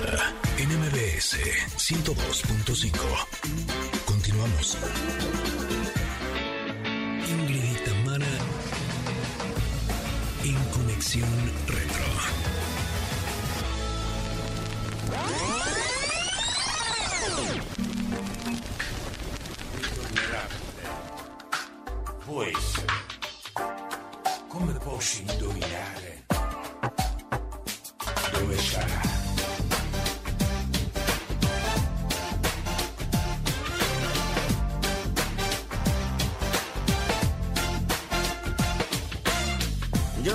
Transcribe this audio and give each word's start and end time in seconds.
Tamara 0.00 0.32
en 0.56 0.68
MBS 0.78 1.36
102.5. 1.76 2.90
Continuamos. 4.06 4.78
Ingrid 7.28 7.64
y 7.64 7.74
Tamara 7.84 8.26
en 10.44 10.56
Conexión 10.70 11.28
Retro. 11.66 12.04
Essere. 22.40 22.86
Come 24.48 24.72
posso 24.74 25.20
indovinare? 25.20 25.69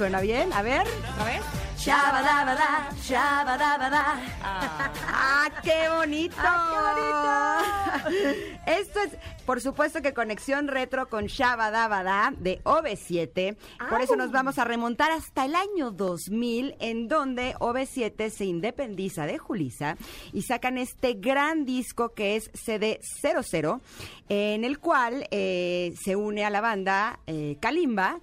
Suena 0.00 0.22
bien. 0.22 0.50
A 0.54 0.62
ver, 0.62 0.86
otra 1.12 1.24
vez. 1.26 1.42
Shabarabara, 1.76 2.88
shabarabara. 3.02 4.18
Ah, 4.42 5.50
qué 5.62 5.90
bonito. 5.94 6.36
qué 6.36 8.00
bonito. 8.00 8.60
Esto 8.66 9.00
es, 9.00 9.16
por 9.44 9.60
supuesto 9.60 10.00
que 10.00 10.14
conexión 10.14 10.68
retro 10.68 11.10
con 11.10 11.26
Shabadabada 11.26 12.32
de 12.38 12.62
OV7. 12.64 13.58
Por 13.90 14.00
eso 14.00 14.16
nos 14.16 14.32
vamos 14.32 14.58
a 14.58 14.64
remontar 14.64 15.10
hasta 15.10 15.44
el 15.44 15.54
año 15.54 15.90
2000, 15.90 16.76
en 16.80 17.06
donde 17.08 17.54
OV7 17.56 18.30
se 18.30 18.46
independiza 18.46 19.26
de 19.26 19.36
Julisa 19.36 19.98
y 20.32 20.42
sacan 20.42 20.78
este 20.78 21.12
gran 21.12 21.66
disco 21.66 22.14
que 22.14 22.36
es 22.36 22.50
CD00, 22.52 23.82
en 24.30 24.64
el 24.64 24.78
cual 24.78 25.26
eh, 25.30 25.92
se 26.02 26.16
une 26.16 26.46
a 26.46 26.48
la 26.48 26.62
banda 26.62 27.20
eh, 27.26 27.58
Kalimba. 27.60 28.18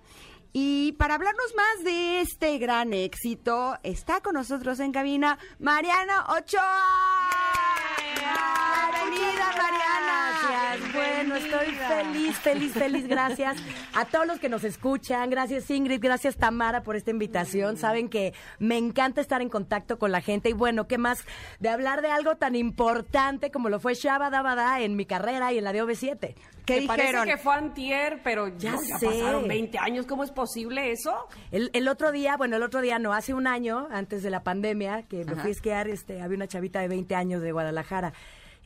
Y 0.54 0.94
para 0.94 1.16
hablarnos 1.16 1.54
más 1.56 1.84
de 1.84 2.22
este 2.22 2.58
gran 2.58 2.94
éxito, 2.94 3.78
está 3.84 4.22
con 4.22 4.34
nosotros 4.34 4.80
en 4.80 4.92
cabina 4.92 5.38
Mariana 5.60 6.26
Ochoa. 6.30 6.64
Bienvenida, 8.16 9.52
Mariana. 9.58 10.37
Bueno, 11.28 11.46
estoy 11.46 11.74
feliz, 11.76 12.38
feliz, 12.38 12.74
feliz. 12.74 13.08
Gracias 13.08 13.58
a 13.94 14.06
todos 14.06 14.26
los 14.26 14.40
que 14.40 14.48
nos 14.48 14.64
escuchan. 14.64 15.30
Gracias, 15.30 15.70
Ingrid. 15.70 16.02
Gracias, 16.02 16.38
Tamara, 16.38 16.84
por 16.84 16.96
esta 16.96 17.12
invitación. 17.12 17.76
Saben 17.76 18.08
que 18.08 18.34
me 18.60 18.78
encanta 18.78 19.20
estar 19.20 19.42
en 19.42 19.50
contacto 19.50 20.00
con 20.00 20.14
la 20.14 20.22
gente. 20.22 20.50
Y 20.50 20.54
bueno, 20.54 20.88
¿qué 20.88 20.98
más 20.98 21.26
de 21.60 21.68
hablar 21.68 22.02
de 22.02 22.08
algo 22.08 22.36
tan 22.36 22.56
importante 22.56 23.52
como 23.52 23.68
lo 23.68 23.82
fue 23.82 23.94
Shabadabada 23.94 24.80
en 24.80 24.96
mi 24.96 25.06
carrera 25.06 25.52
y 25.52 25.58
en 25.58 25.66
la 25.66 25.74
de 25.74 25.84
OV7? 25.84 26.34
¿Qué 26.66 26.82
Me 26.82 26.88
parece 26.88 27.08
dijeron? 27.08 27.28
que 27.28 27.38
fue 27.38 27.56
antier, 27.56 28.22
pero 28.24 28.48
ya, 28.58 28.78
sé. 28.78 29.06
pasaron 29.06 29.50
20 29.50 29.78
años. 29.80 30.06
¿Cómo 30.06 30.24
es 30.24 30.32
posible 30.32 30.92
eso? 30.92 31.28
El, 31.52 31.72
el 31.74 31.90
otro 31.90 32.14
día, 32.14 32.38
bueno, 32.38 32.56
el 32.56 32.64
otro 32.64 32.80
día 32.80 33.00
no, 33.00 33.14
hace 33.14 33.34
un 33.34 33.48
año, 33.48 33.90
antes 33.92 34.24
de 34.24 34.30
la 34.30 34.44
pandemia, 34.44 35.04
que 35.04 35.26
me 35.26 35.36
fui 35.36 35.50
a 35.50 35.52
esquiar, 35.52 35.90
este, 35.90 36.22
había 36.22 36.38
una 36.38 36.48
chavita 36.48 36.80
de 36.80 36.88
20 36.88 37.16
años 37.16 37.42
de 37.42 37.52
Guadalajara. 37.52 38.14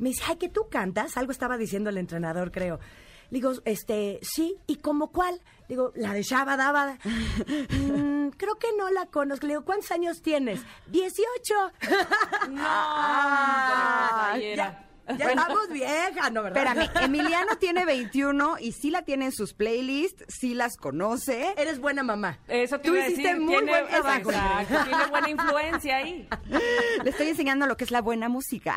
Me 0.02 0.10
dice, 0.10 0.24
ay, 0.28 0.36
que 0.36 0.50
tú 0.50 0.68
cantas. 0.70 1.16
Algo 1.16 1.32
estaba 1.32 1.58
diciendo 1.58 1.90
el 1.90 1.98
entrenador, 1.98 2.52
creo. 2.52 2.80
Le 3.30 3.38
Digo, 3.38 3.54
este, 3.64 4.20
sí, 4.24 4.58
¿y 4.68 4.76
cómo 4.78 5.12
cuál? 5.12 5.40
Digo, 5.70 5.94
la 5.96 6.12
de 6.14 6.22
Shaba 6.24 6.58
Daba. 6.58 6.98
"Mm, 7.70 8.30
creo 8.38 8.56
que 8.60 8.68
no 8.78 8.90
la 8.90 9.06
conozco. 9.06 9.48
Le 9.48 9.54
digo, 9.54 9.64
¿cuántos 9.64 9.90
años 9.92 10.22
tienes? 10.22 10.60
18. 10.88 11.54
No, 12.50 12.62
Ah, 12.66 14.36
ya, 14.38 14.90
ya 15.18 15.30
estamos 15.30 15.70
viejas, 15.70 16.32
¿no, 16.32 16.44
verdad? 16.44 16.78
Espérame, 16.78 17.06
Emiliano 17.06 17.58
tiene 17.58 17.86
21 17.86 18.58
y 18.60 18.72
sí 18.72 18.90
la 18.90 19.04
tiene 19.04 19.26
en 19.26 19.32
sus 19.32 19.54
playlists, 19.54 20.26
sí 20.28 20.54
las 20.54 20.78
conoce. 20.78 21.54
Eres 21.58 21.80
buena 21.80 22.04
mamá. 22.04 22.40
Eso 22.48 22.80
te 22.80 22.90
Tú 22.90 22.96
iba 22.96 23.04
a 23.04 23.08
hiciste 23.08 23.30
decir, 23.30 23.42
muy 23.42 23.56
tiene, 23.56 23.72
buen 23.72 23.88
trabajo. 23.88 24.32
Exacto, 24.32 24.90
tiene 24.90 25.06
buena 25.08 25.30
influencia 25.30 25.98
ahí. 25.98 26.28
Le 27.04 27.10
estoy 27.10 27.28
enseñando 27.28 27.66
lo 27.68 27.78
que 27.78 27.84
es 27.84 27.92
la 27.92 28.02
buena 28.02 28.30
música. 28.30 28.76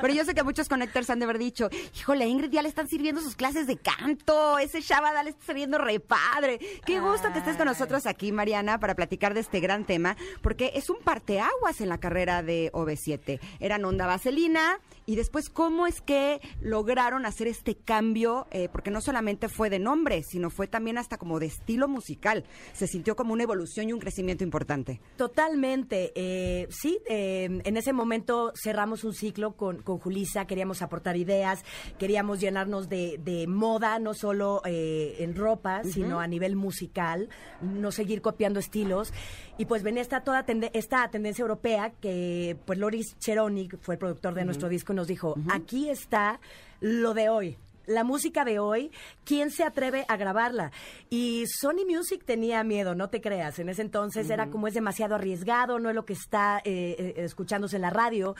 Pero 0.00 0.14
yo 0.14 0.24
sé 0.24 0.34
que 0.34 0.42
muchos 0.42 0.68
connectors 0.68 1.10
han 1.10 1.18
de 1.18 1.24
haber 1.24 1.38
dicho, 1.38 1.68
híjole, 1.96 2.26
Ingrid 2.26 2.50
ya 2.50 2.62
le 2.62 2.68
están 2.68 2.88
sirviendo 2.88 3.20
sus 3.20 3.36
clases 3.36 3.66
de 3.66 3.76
canto, 3.76 4.58
ese 4.58 4.80
Shabada 4.80 5.22
le 5.22 5.30
está 5.30 5.46
sirviendo 5.46 5.78
re 5.78 6.00
padre. 6.00 6.58
Qué 6.84 7.00
gusto 7.00 7.32
que 7.32 7.38
estés 7.38 7.56
con 7.56 7.66
nosotros 7.66 8.06
aquí, 8.06 8.32
Mariana, 8.32 8.78
para 8.78 8.94
platicar 8.94 9.34
de 9.34 9.40
este 9.40 9.60
gran 9.60 9.84
tema, 9.84 10.16
porque 10.42 10.72
es 10.74 10.90
un 10.90 10.98
parteaguas 10.98 11.80
en 11.80 11.88
la 11.88 11.98
carrera 11.98 12.42
de 12.42 12.70
OV7. 12.72 13.40
Eran 13.60 13.84
Onda 13.84 14.06
Vaselina 14.06 14.78
y 15.06 15.16
después 15.16 15.48
cómo 15.50 15.86
es 15.86 16.00
que 16.00 16.40
lograron 16.60 17.26
hacer 17.26 17.46
este 17.46 17.74
cambio, 17.74 18.46
Eh, 18.50 18.68
porque 18.70 18.90
no 18.90 19.00
solamente 19.00 19.48
fue 19.48 19.70
de 19.70 19.78
nombre, 19.78 20.22
sino 20.22 20.50
fue 20.50 20.66
también 20.66 20.98
hasta 20.98 21.16
como 21.18 21.38
de 21.40 21.46
estilo 21.46 21.88
musical. 21.88 22.44
Se 22.72 22.86
sintió 22.86 23.16
como 23.16 23.32
una 23.32 23.42
evolución 23.44 23.88
y 23.88 23.92
un 23.92 24.00
crecimiento 24.00 24.44
importante. 24.44 25.00
Totalmente. 25.16 26.12
eh, 26.14 26.66
sí, 26.70 26.98
eh, 27.08 27.48
en 27.64 27.76
ese 27.76 27.92
momento 27.92 28.52
cerramos 28.54 29.04
un 29.04 29.14
ciclo 29.14 29.52
con, 29.56 29.82
con 29.82 29.98
Julisa, 29.98 30.46
queríamos 30.46 30.82
aportar 30.82 31.16
ideas, 31.16 31.64
queríamos 31.98 32.40
llenarnos 32.40 32.88
de, 32.88 33.18
de 33.24 33.46
moda, 33.46 33.98
no 33.98 34.14
solo 34.14 34.60
en 34.64 35.34
ropa, 35.34 35.82
sino 35.84 36.20
a 36.20 36.26
nivel 36.26 36.54
musical, 36.56 37.28
no 37.60 37.90
seguir 37.92 38.20
copiando 38.22 38.60
estilos. 38.60 39.12
Y 39.58 39.66
pues 39.66 39.82
venía 39.82 40.02
esta, 40.02 40.22
toda 40.22 40.44
tende- 40.46 40.70
esta 40.74 41.08
tendencia 41.10 41.42
europea 41.42 41.92
que 42.00 42.56
pues 42.66 42.78
Loris 42.78 43.18
Cheroni, 43.18 43.68
fue 43.80 43.94
el 43.94 43.98
productor 43.98 44.34
de 44.34 44.44
nuestro 44.44 44.68
disco, 44.68 44.92
nos 44.94 45.01
dijo, 45.08 45.34
aquí 45.50 45.88
está 45.88 46.40
lo 46.80 47.14
de 47.14 47.28
hoy. 47.28 47.56
La 47.86 48.04
música 48.04 48.44
de 48.44 48.60
hoy, 48.60 48.92
¿quién 49.24 49.50
se 49.50 49.64
atreve 49.64 50.04
a 50.06 50.16
grabarla? 50.16 50.70
Y 51.10 51.44
Sony 51.48 51.84
Music 51.84 52.22
tenía 52.24 52.62
miedo, 52.62 52.94
no 52.94 53.08
te 53.08 53.20
creas. 53.20 53.58
En 53.58 53.68
ese 53.68 53.82
entonces 53.82 54.30
era 54.30 54.50
como 54.50 54.68
es 54.68 54.74
demasiado 54.74 55.16
arriesgado, 55.16 55.80
no 55.80 55.88
es 55.88 55.94
lo 55.96 56.04
que 56.04 56.12
está 56.12 56.58
eh, 56.58 56.94
eh, 56.96 57.14
escuchándose 57.16 57.76
en 57.76 57.82
la 57.82 57.90
radio. 57.90 58.36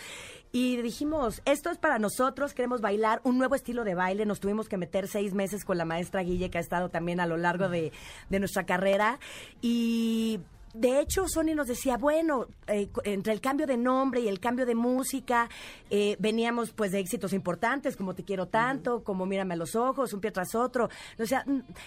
Y 0.53 0.77
dijimos, 0.77 1.43
esto 1.45 1.71
es 1.71 1.79
para 1.79 1.99
nosotros, 1.99 2.55
queremos 2.55 2.81
bailar 2.81 3.21
un 3.25 3.37
nuevo 3.37 3.57
estilo 3.57 3.83
de 3.83 3.97
baile. 3.97 4.27
Nos 4.27 4.39
tuvimos 4.39 4.69
que 4.69 4.77
meter 4.77 5.09
seis 5.09 5.35
meses 5.35 5.65
con 5.65 5.77
la 5.77 5.85
maestra 5.85 6.23
Guille, 6.23 6.49
que 6.49 6.59
ha 6.59 6.61
estado 6.61 6.89
también 6.89 7.19
a 7.19 7.27
lo 7.27 7.37
largo 7.37 7.69
de, 7.69 7.91
de 8.31 8.39
nuestra 8.39 8.65
carrera. 8.65 9.19
Y 9.61 10.39
de 10.75 11.01
hecho, 11.01 11.27
Sony 11.29 11.55
nos 11.55 11.67
decía, 11.67 11.97
bueno, 11.97 12.47
eh, 12.67 12.89
entre 13.05 13.33
el 13.33 13.41
cambio 13.41 13.67
de 13.67 13.77
nombre 13.77 14.21
y 14.21 14.29
el 14.29 14.41
cambio 14.41 14.65
de 14.67 14.75
música, 14.75 15.49
eh, 15.91 16.17
veníamos 16.19 16.73
pues 16.73 16.93
de 16.93 17.01
éxitos 17.01 17.33
importantes, 17.33 17.97
como 17.97 18.15
Te 18.15 18.25
Quiero 18.25 18.47
Tanto, 18.49 19.03
como 19.05 19.27
Mírame 19.27 19.55
a 19.55 19.57
los 19.59 19.77
Ojos, 19.77 20.13
un 20.13 20.21
pie 20.21 20.31
tras 20.31 20.55
otro. 20.55 20.89
O 21.19 21.27
sea, 21.27 21.45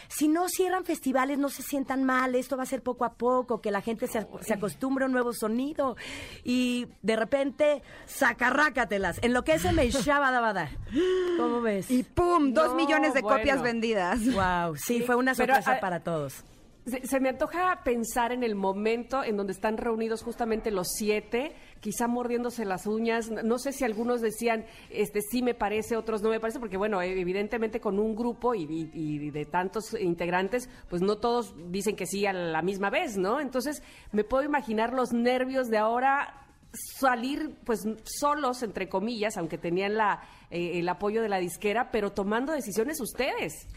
si 0.07 0.27
no 0.27 0.47
cierran 0.49 0.85
festivales, 0.85 1.37
no 1.37 1.49
se 1.49 1.63
sientan 1.63 2.03
mal, 2.03 2.35
esto 2.35 2.57
va 2.57 2.63
a 2.63 2.67
ser 2.67 2.81
poco 2.83 3.05
a 3.05 3.13
poco, 3.13 3.61
que 3.61 3.71
la 3.71 3.81
gente 3.81 4.07
se, 4.07 4.27
se 4.41 4.53
acostumbre 4.53 5.05
a 5.05 5.07
un 5.07 5.13
nuevo 5.13 5.33
sonido. 5.33 5.95
Y 6.43 6.87
de 7.01 7.15
repente, 7.15 7.81
sacarrácatelas, 8.05 9.19
en 9.21 9.33
lo 9.33 9.43
que 9.43 9.53
es 9.53 9.65
el 9.65 9.75
Shabadabada. 9.75 10.69
¿Cómo 11.37 11.61
ves? 11.61 11.89
Y 11.89 12.03
¡pum! 12.03 12.53
Dos 12.53 12.69
No, 12.69 12.75
millones 12.75 13.13
de 13.13 13.21
bueno. 13.21 13.37
copias 13.37 13.61
vendidas. 13.61 14.19
Wow, 14.33 14.75
sí, 14.75 14.99
Sí, 14.99 15.01
fue 15.05 15.15
una 15.15 15.33
sorpresa 15.35 15.73
ah, 15.73 15.79
para 15.79 16.01
todos. 16.01 16.43
Se, 16.85 17.19
me 17.19 17.29
antoja 17.29 17.81
pensar 17.83 18.31
en 18.31 18.43
el 18.43 18.53
momento 18.53 19.23
en 19.23 19.37
donde 19.37 19.53
están 19.53 19.77
reunidos 19.77 20.21
justamente 20.21 20.69
los 20.69 20.87
siete, 20.95 21.55
quizá 21.79 22.07
mordiéndose 22.07 22.63
las 22.63 22.85
uñas. 22.85 23.31
No 23.31 23.57
sé 23.57 23.71
si 23.71 23.83
algunos 23.83 24.21
decían, 24.21 24.65
este 24.91 25.21
sí 25.21 25.41
me 25.41 25.55
parece, 25.55 25.97
otros 25.97 26.21
no 26.21 26.29
me 26.29 26.39
parece, 26.39 26.59
porque 26.59 26.77
bueno, 26.77 27.01
evidentemente 27.01 27.79
con 27.79 27.97
un 27.97 28.15
grupo 28.15 28.53
y 28.53 29.29
de 29.31 29.45
tantos 29.45 29.99
integrantes, 29.99 30.69
pues 30.87 31.01
no 31.01 31.17
todos 31.17 31.55
dicen 31.71 31.95
que 31.95 32.05
sí 32.05 32.27
a 32.27 32.33
la 32.33 32.61
misma 32.61 32.91
vez, 32.91 33.17
¿no? 33.17 33.39
Entonces 33.39 33.81
me 34.11 34.23
puedo 34.23 34.43
imaginar 34.43 34.93
los 34.93 35.11
nervios 35.11 35.69
de 35.69 35.79
ahora 35.79 36.45
salir 36.75 37.55
pues 37.63 37.87
solos 38.03 38.61
entre 38.63 38.89
comillas 38.89 39.37
aunque 39.37 39.57
tenían 39.57 39.95
la 39.95 40.21
eh, 40.49 40.79
el 40.79 40.89
apoyo 40.89 41.21
de 41.21 41.29
la 41.29 41.37
disquera 41.37 41.89
pero 41.91 42.11
tomando 42.11 42.51
decisiones 42.51 42.99
ustedes 42.99 43.67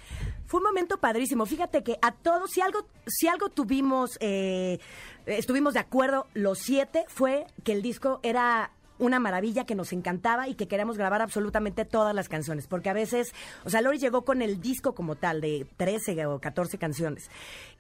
Fue 0.49 0.61
un 0.61 0.65
momento 0.65 0.99
padrísimo. 0.99 1.45
Fíjate 1.45 1.83
que 1.83 1.99
a 2.01 2.11
todos, 2.11 2.51
si 2.51 2.63
algo, 2.63 2.87
si 3.07 3.29
algo 3.29 3.51
tuvimos, 3.51 4.17
eh, 4.21 4.81
estuvimos 5.27 5.75
de 5.75 5.81
acuerdo 5.81 6.27
los 6.33 6.59
siete, 6.59 7.05
fue 7.07 7.47
que 7.65 7.73
el 7.73 7.83
disco 7.83 8.19
era 8.23 8.73
una 8.99 9.21
maravilla 9.21 9.65
que 9.65 9.75
nos 9.75 9.93
encantaba 9.93 10.49
y 10.49 10.55
que 10.55 10.69
queríamos 10.69 10.97
grabar 10.97 11.23
absolutamente 11.23 11.85
todas 11.85 12.15
las 12.15 12.29
canciones. 12.29 12.67
Porque 12.67 12.91
a 12.91 12.93
veces, 12.93 13.33
o 13.65 13.71
sea, 13.71 13.81
Lori 13.81 13.99
llegó 13.99 14.25
con 14.25 14.43
el 14.43 14.61
disco 14.61 14.95
como 14.95 15.17
tal 15.17 15.41
de 15.41 15.67
13 15.77 16.27
o 16.27 16.41
14 16.41 16.79
canciones. 16.79 17.31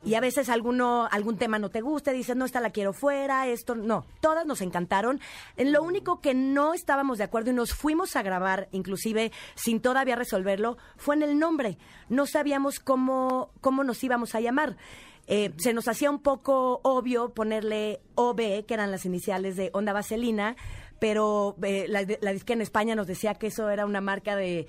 Y 0.04 0.14
a 0.14 0.20
veces 0.20 0.48
alguno, 0.48 1.08
algún 1.10 1.38
tema 1.38 1.58
no 1.58 1.70
te 1.70 1.80
gusta, 1.80 2.12
dices, 2.12 2.36
no, 2.36 2.44
esta 2.44 2.60
la 2.60 2.70
quiero 2.70 2.92
fuera, 2.92 3.46
esto, 3.46 3.74
no. 3.74 4.04
Todas 4.20 4.46
nos 4.46 4.60
encantaron. 4.60 5.20
En 5.56 5.72
lo 5.72 5.82
único 5.82 6.20
que 6.20 6.34
no 6.34 6.74
estábamos 6.74 7.18
de 7.18 7.24
acuerdo 7.24 7.50
y 7.50 7.54
nos 7.54 7.74
fuimos 7.74 8.16
a 8.16 8.22
grabar, 8.22 8.68
inclusive 8.72 9.32
sin 9.54 9.80
todavía 9.80 10.16
resolverlo, 10.16 10.78
fue 10.96 11.16
en 11.16 11.22
el 11.22 11.38
nombre. 11.38 11.78
No 12.08 12.26
sabíamos 12.26 12.80
cómo, 12.80 13.50
cómo 13.60 13.84
nos 13.84 14.02
íbamos 14.04 14.34
a 14.34 14.40
llamar. 14.40 14.76
Eh, 15.30 15.52
se 15.58 15.74
nos 15.74 15.86
hacía 15.88 16.10
un 16.10 16.20
poco 16.20 16.80
obvio 16.82 17.34
ponerle 17.34 18.00
OB, 18.14 18.64
que 18.64 18.74
eran 18.74 18.90
las 18.90 19.04
iniciales 19.04 19.56
de 19.56 19.68
Onda 19.74 19.92
Vaselina, 19.92 20.56
pero 20.98 21.56
eh, 21.62 21.86
la, 21.88 22.04
la 22.20 22.32
disquera 22.32 22.56
en 22.56 22.62
España 22.62 22.94
nos 22.94 23.06
decía 23.06 23.34
que 23.34 23.48
eso 23.48 23.68
era 23.70 23.86
una 23.86 24.00
marca 24.00 24.34
de, 24.36 24.66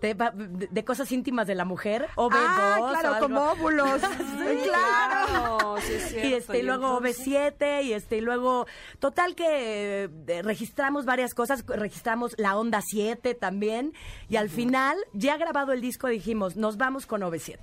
de, 0.00 0.14
de- 0.34 0.68
de 0.70 0.84
cosas 0.84 1.10
íntimas 1.12 1.46
de 1.46 1.54
la 1.54 1.64
mujer. 1.64 2.08
OB2 2.16 2.32
Ah, 2.34 2.76
o 2.80 2.88
claro, 3.00 3.18
como 3.20 3.40
óvulos. 3.52 4.00
Sí, 4.48 4.58
claro. 4.68 5.76
sí 5.80 5.92
es 5.92 6.08
cierto. 6.10 6.28
Y 6.28 6.34
este, 6.34 6.58
y 6.58 6.62
luego 6.62 6.98
entonces- 6.98 7.26
OV7, 7.26 7.84
y 7.84 7.92
este, 7.92 8.16
y 8.18 8.20
luego, 8.20 8.66
total 8.98 9.34
que 9.34 10.10
eh, 10.26 10.42
registramos 10.42 11.04
varias 11.04 11.34
cosas, 11.34 11.64
registramos 11.66 12.34
la 12.38 12.56
Onda 12.56 12.80
7 12.84 13.34
también, 13.34 13.92
y 14.28 14.36
al 14.36 14.48
final, 14.48 14.96
ya 15.12 15.36
grabado 15.36 15.72
el 15.72 15.80
disco, 15.80 16.08
dijimos, 16.08 16.56
nos 16.56 16.76
vamos 16.76 17.06
con 17.06 17.22
OV7. 17.22 17.58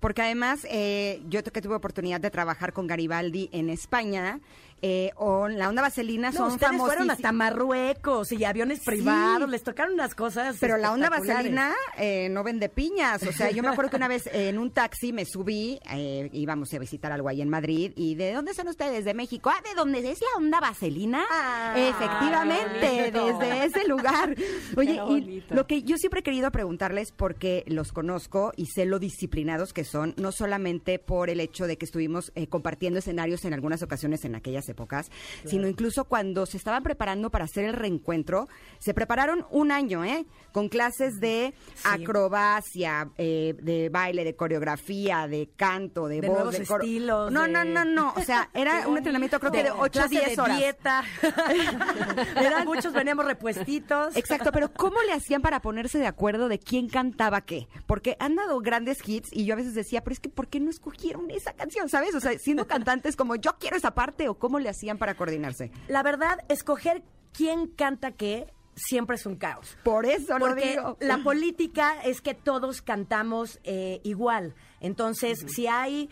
Porque 0.00 0.22
además, 0.22 0.66
eh, 0.70 1.22
yo 1.28 1.42
que 1.42 1.62
tuve 1.62 1.76
oportunidad 1.76 2.20
de 2.20 2.30
trabajar 2.30 2.72
con 2.74 2.86
Garibaldi 2.86 3.48
en 3.52 3.70
España, 3.70 4.40
eh, 4.86 5.12
o 5.16 5.48
la 5.48 5.70
onda 5.70 5.80
vaselina 5.80 6.30
No, 6.30 6.36
son 6.36 6.52
ustedes 6.52 6.76
fueron 6.76 7.10
hasta 7.10 7.32
Marruecos 7.32 8.30
y 8.32 8.44
aviones 8.44 8.80
privados, 8.80 9.48
les 9.48 9.62
tocaron 9.62 9.94
unas 9.94 10.14
cosas 10.14 10.58
Pero 10.60 10.76
la 10.76 10.92
onda 10.92 11.08
vaselina 11.08 11.72
eh, 11.96 12.28
no 12.28 12.44
vende 12.44 12.68
piñas. 12.68 13.22
O 13.22 13.32
sea, 13.32 13.50
yo 13.50 13.62
me 13.62 13.70
acuerdo 13.70 13.90
que 13.90 13.96
una 13.96 14.08
vez 14.14 14.26
eh, 14.26 14.50
en 14.50 14.58
un 14.58 14.70
taxi 14.70 15.14
me 15.14 15.24
subí, 15.24 15.80
eh, 15.90 16.28
íbamos 16.34 16.74
a 16.74 16.78
visitar 16.78 17.12
algo 17.12 17.30
ahí 17.30 17.40
en 17.40 17.48
Madrid, 17.48 17.92
y 17.96 18.14
¿de 18.14 18.34
dónde 18.34 18.52
son 18.52 18.68
ustedes? 18.68 19.06
¿De 19.06 19.14
México? 19.14 19.50
Ah, 19.50 19.62
¿de 19.66 19.74
dónde 19.74 20.00
es 20.10 20.20
la 20.20 20.36
onda 20.36 20.60
vaselina? 20.60 21.24
Ah, 21.30 21.74
Efectivamente, 21.78 23.10
desde 23.10 23.64
ese 23.64 23.88
lugar. 23.88 24.34
Oye, 24.76 25.00
y 25.08 25.44
lo 25.48 25.66
que 25.66 25.82
yo 25.82 25.96
siempre 25.96 26.20
he 26.20 26.22
querido 26.22 26.50
preguntarles, 26.50 27.10
porque 27.10 27.64
los 27.68 27.92
conozco 27.92 28.52
y 28.56 28.66
sé 28.66 28.84
lo 28.84 28.98
disciplinados 28.98 29.72
que 29.72 29.84
son, 29.84 30.12
no 30.18 30.30
solamente 30.30 30.98
por 30.98 31.30
el 31.30 31.40
hecho 31.40 31.66
de 31.66 31.78
que 31.78 31.86
estuvimos 31.86 32.32
eh, 32.34 32.48
compartiendo 32.48 32.98
escenarios 32.98 33.46
en 33.46 33.54
algunas 33.54 33.82
ocasiones 33.82 34.26
en 34.26 34.34
aquellas 34.34 34.68
épocas, 34.74 35.10
sino 35.46 35.66
incluso 35.68 36.04
cuando 36.04 36.44
se 36.46 36.56
estaban 36.56 36.82
preparando 36.82 37.30
para 37.30 37.44
hacer 37.44 37.64
el 37.64 37.72
reencuentro, 37.72 38.48
se 38.78 38.92
prepararon 38.92 39.46
un 39.50 39.70
año, 39.72 40.04
¿eh? 40.04 40.26
Con 40.52 40.68
clases 40.68 41.18
de 41.20 41.54
acrobacia, 41.84 43.08
eh, 43.16 43.54
de 43.62 43.88
baile, 43.88 44.24
de 44.24 44.34
coreografía, 44.36 45.26
de 45.26 45.48
canto, 45.56 46.06
de, 46.08 46.20
De 46.20 46.28
voz, 46.28 46.36
nuevos 46.36 46.58
de 46.58 46.66
coro. 46.66 46.82
estilos, 46.84 47.32
No, 47.32 47.42
de- 47.42 47.48
no, 47.48 47.64
no, 47.64 47.84
no. 47.84 48.12
O 48.16 48.20
sea, 48.22 48.50
era 48.54 48.86
un 48.88 48.96
entrenamiento 48.98 49.40
creo 49.40 49.52
que 49.52 49.62
de 49.64 49.70
8 49.70 49.82
a 49.82 49.88
clase 49.90 50.08
10 50.08 50.36
de 50.36 50.42
horas. 50.42 50.58
dieta. 50.58 51.04
Eran 52.36 52.66
muchos 52.66 52.92
veníamos 52.92 53.24
repuestitos. 53.24 54.16
Exacto, 54.16 54.50
pero 54.52 54.72
¿cómo 54.72 55.00
le 55.02 55.12
hacían 55.12 55.42
para 55.42 55.60
ponerse 55.60 55.98
de 55.98 56.06
acuerdo 56.06 56.48
de 56.48 56.58
quién 56.58 56.88
cantaba 56.88 57.40
qué? 57.42 57.68
Porque 57.86 58.16
han 58.20 58.36
dado 58.36 58.58
grandes 58.60 58.98
hits 59.06 59.30
y 59.32 59.44
yo 59.44 59.54
a 59.54 59.56
veces 59.56 59.74
decía, 59.74 60.02
pero 60.02 60.14
es 60.14 60.20
que 60.20 60.28
¿por 60.28 60.48
qué 60.48 60.60
no 60.60 60.70
escogieron 60.70 61.30
esa 61.30 61.52
canción? 61.52 61.88
¿Sabes? 61.88 62.14
O 62.14 62.20
sea, 62.20 62.38
siendo 62.38 62.66
cantantes 62.66 63.16
como 63.16 63.36
yo 63.36 63.52
quiero 63.58 63.76
esa 63.76 63.92
parte 63.94 64.28
o 64.28 64.34
cómo 64.38 64.58
le 64.64 64.70
hacían 64.70 64.98
para 64.98 65.14
coordinarse. 65.14 65.70
La 65.86 66.02
verdad, 66.02 66.40
escoger 66.48 67.04
quién 67.32 67.68
canta 67.68 68.10
qué 68.10 68.52
siempre 68.74 69.16
es 69.16 69.26
un 69.26 69.36
caos. 69.36 69.76
Por 69.84 70.06
eso 70.06 70.38
lo 70.38 70.46
Porque 70.46 70.70
digo. 70.70 70.96
la 71.00 71.18
política 71.18 72.02
es 72.02 72.20
que 72.20 72.34
todos 72.34 72.82
cantamos 72.82 73.60
eh, 73.62 74.00
igual. 74.02 74.54
Entonces, 74.80 75.44
si 75.48 75.66
hay 75.66 76.10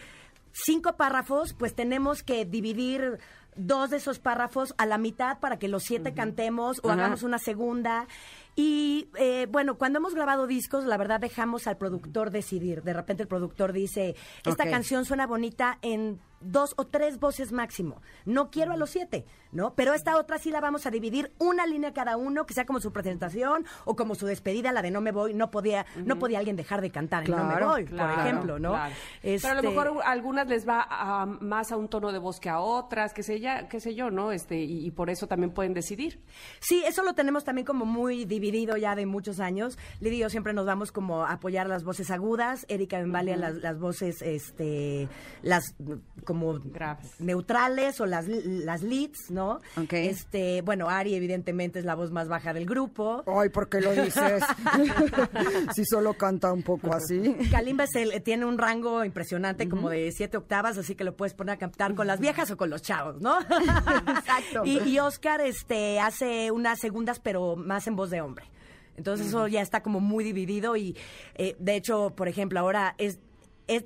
cinco 0.53 0.97
párrafos, 0.97 1.55
pues 1.55 1.75
tenemos 1.75 2.23
que 2.23 2.45
dividir 2.45 3.19
dos 3.57 3.91
de 3.91 3.99
esos 3.99 4.19
párrafos 4.19 4.75
a 4.79 4.87
la 4.87 4.99
mitad 4.99 5.39
para 5.41 5.59
que 5.59 5.69
los 5.69 5.83
siete 5.83 6.15
cantemos 6.15 6.81
o 6.83 6.91
hagamos 6.91 7.23
una 7.23 7.39
segunda. 7.39 8.07
Y 8.55 9.09
eh, 9.19 9.47
bueno, 9.51 9.79
cuando 9.79 9.99
hemos 9.99 10.15
grabado 10.15 10.47
discos, 10.47 10.85
la 10.85 10.97
verdad 10.99 11.21
dejamos 11.21 11.67
al 11.67 11.79
productor 11.79 12.31
decidir. 12.31 12.83
De 12.83 12.93
repente 12.93 13.23
el 13.23 13.29
productor 13.29 13.73
dice, 13.73 14.15
esta 14.45 14.69
canción 14.69 15.05
suena 15.05 15.27
bonita 15.27 15.79
en 15.83 16.21
dos 16.41 16.75
o 16.77 16.85
tres 16.89 17.21
voces 17.21 17.53
máximo. 17.53 18.03
No 18.25 18.51
quiero 18.51 18.73
a 18.73 18.77
los 18.77 18.91
siete, 18.91 19.25
¿no? 19.53 19.75
Pero 19.75 19.95
esta 19.95 20.17
otra 20.19 20.39
sí 20.39 20.51
la 20.51 20.61
vamos 20.61 20.87
a 20.87 20.91
dividir 20.91 21.33
una 21.39 21.67
línea 21.69 21.93
cada 21.95 22.17
uno, 22.17 22.47
que 22.47 22.53
sea 22.53 22.67
como 22.67 22.81
su 22.81 22.93
presentación 22.93 23.65
o 23.85 23.95
como 23.95 24.17
su 24.17 24.27
despedida, 24.27 24.73
la 24.73 24.83
de 24.83 24.91
No 24.91 25.01
me 25.01 25.13
voy, 25.13 25.35
no 25.35 25.53
podía, 25.53 25.87
no 26.05 26.19
podía 26.19 26.39
alguien 26.41 26.57
dejar 26.57 26.81
de 26.81 26.91
cantar 26.91 27.29
No 27.29 27.45
me 27.45 27.65
voy, 27.65 27.85
Claro, 27.85 28.15
por 28.17 28.25
ejemplo, 28.27 28.59
¿no? 28.59 28.71
claro. 28.73 28.95
Pero 29.23 29.49
a 29.49 29.55
lo 29.55 29.61
Este, 29.61 29.69
mejor 29.69 30.03
a 30.05 30.11
algunas 30.11 30.49
les 30.49 30.69
va 30.69 30.85
a- 30.91 31.27
más 31.27 31.71
a 31.71 31.77
un 31.77 31.87
tono 31.89 32.11
de 32.11 32.19
voz 32.19 32.41
que 32.41 32.49
a 32.49 32.59
otras, 32.59 33.15
qué 33.15 33.23
sé, 33.23 33.39
ya, 33.39 33.69
qué 33.69 33.79
sé 33.79 33.95
yo, 33.95 34.11
¿no? 34.11 34.33
Este, 34.33 34.57
y, 34.61 34.85
y 34.85 34.91
por 34.91 35.11
eso 35.11 35.29
también 35.29 35.53
pueden 35.53 35.75
decidir. 35.75 36.21
Sí, 36.59 36.83
eso 36.85 37.05
lo 37.05 37.15
tenemos 37.15 37.45
también 37.45 37.65
como 37.65 37.85
muy 37.87 38.25
dividido 38.25 38.42
ya 38.51 38.95
de 38.95 39.07
muchos 39.07 39.41
años. 39.41 39.79
Lidia 40.01 40.17
y 40.17 40.21
yo 40.21 40.31
siempre 40.31 40.53
nos 40.53 40.67
vamos 40.67 40.93
como 40.93 41.25
a 41.25 41.33
apoyar 41.33 41.69
las 41.69 41.85
voces 41.85 42.11
agudas, 42.11 42.67
Erika 42.69 42.99
Benvalia 42.99 43.37
las, 43.37 43.55
las 43.57 43.79
voces, 43.79 44.21
este, 44.23 45.09
las 45.43 45.75
como 46.25 46.59
Graves. 46.65 47.09
neutrales 47.21 48.01
o 48.01 48.07
las, 48.07 48.27
las 48.29 48.83
leads, 48.83 49.31
¿no? 49.31 49.61
Ok. 49.77 49.93
Este, 49.93 50.63
bueno, 50.63 50.89
Ari 50.89 51.15
evidentemente 51.15 51.79
es 51.79 51.85
la 51.85 51.95
voz 51.95 52.11
más 52.11 52.29
baja 52.29 52.53
del 52.53 52.67
grupo. 52.67 53.23
Ay, 53.27 53.49
¿por 53.49 53.69
qué 53.69 53.81
lo 53.81 53.93
dices? 53.93 54.43
si 55.75 55.85
solo 55.85 56.15
canta 56.15 56.53
un 56.53 56.63
poco 56.63 56.93
así. 56.95 57.35
Kalimba 57.51 57.85
es 57.85 57.95
el- 57.95 58.23
tiene 58.23 58.45
un 58.47 58.59
rango 58.59 59.05
impresionante, 59.05 59.69
como 59.69 59.89
de 59.91 60.11
siete 60.13 60.37
octavas, 60.37 60.79
así 60.79 60.95
que 60.95 61.05
lo 61.05 61.17
puedes 61.17 61.35
poner 61.35 61.55
a 61.55 61.59
cantar 61.59 61.95
con 61.95 62.07
las 62.07 62.21
viejas 62.21 62.51
o 62.51 62.57
con 62.57 62.71
los 62.71 62.83
chavos, 62.83 63.21
¿no? 63.21 63.39
Exacto. 63.41 64.65
Y, 64.65 64.79
y 64.89 64.99
Oscar 64.99 65.41
este, 65.41 66.01
hace 66.01 66.51
unas 66.51 66.79
segundas, 66.81 67.19
pero 67.21 67.57
más 67.57 67.87
en 67.87 67.97
voz 67.97 68.11
de 68.11 68.21
hombre. 68.21 68.32
Entonces 69.03 69.27
eso 69.27 69.49
ya 69.49 69.63
está 69.63 69.83
como 69.83 69.99
muy 69.99 70.23
dividido 70.23 70.77
y, 70.77 70.97
eh, 71.35 71.57
de 71.59 71.75
hecho, 71.75 72.11
por 72.15 72.29
ejemplo, 72.29 72.61
ahora 72.61 72.95
es, 72.99 73.19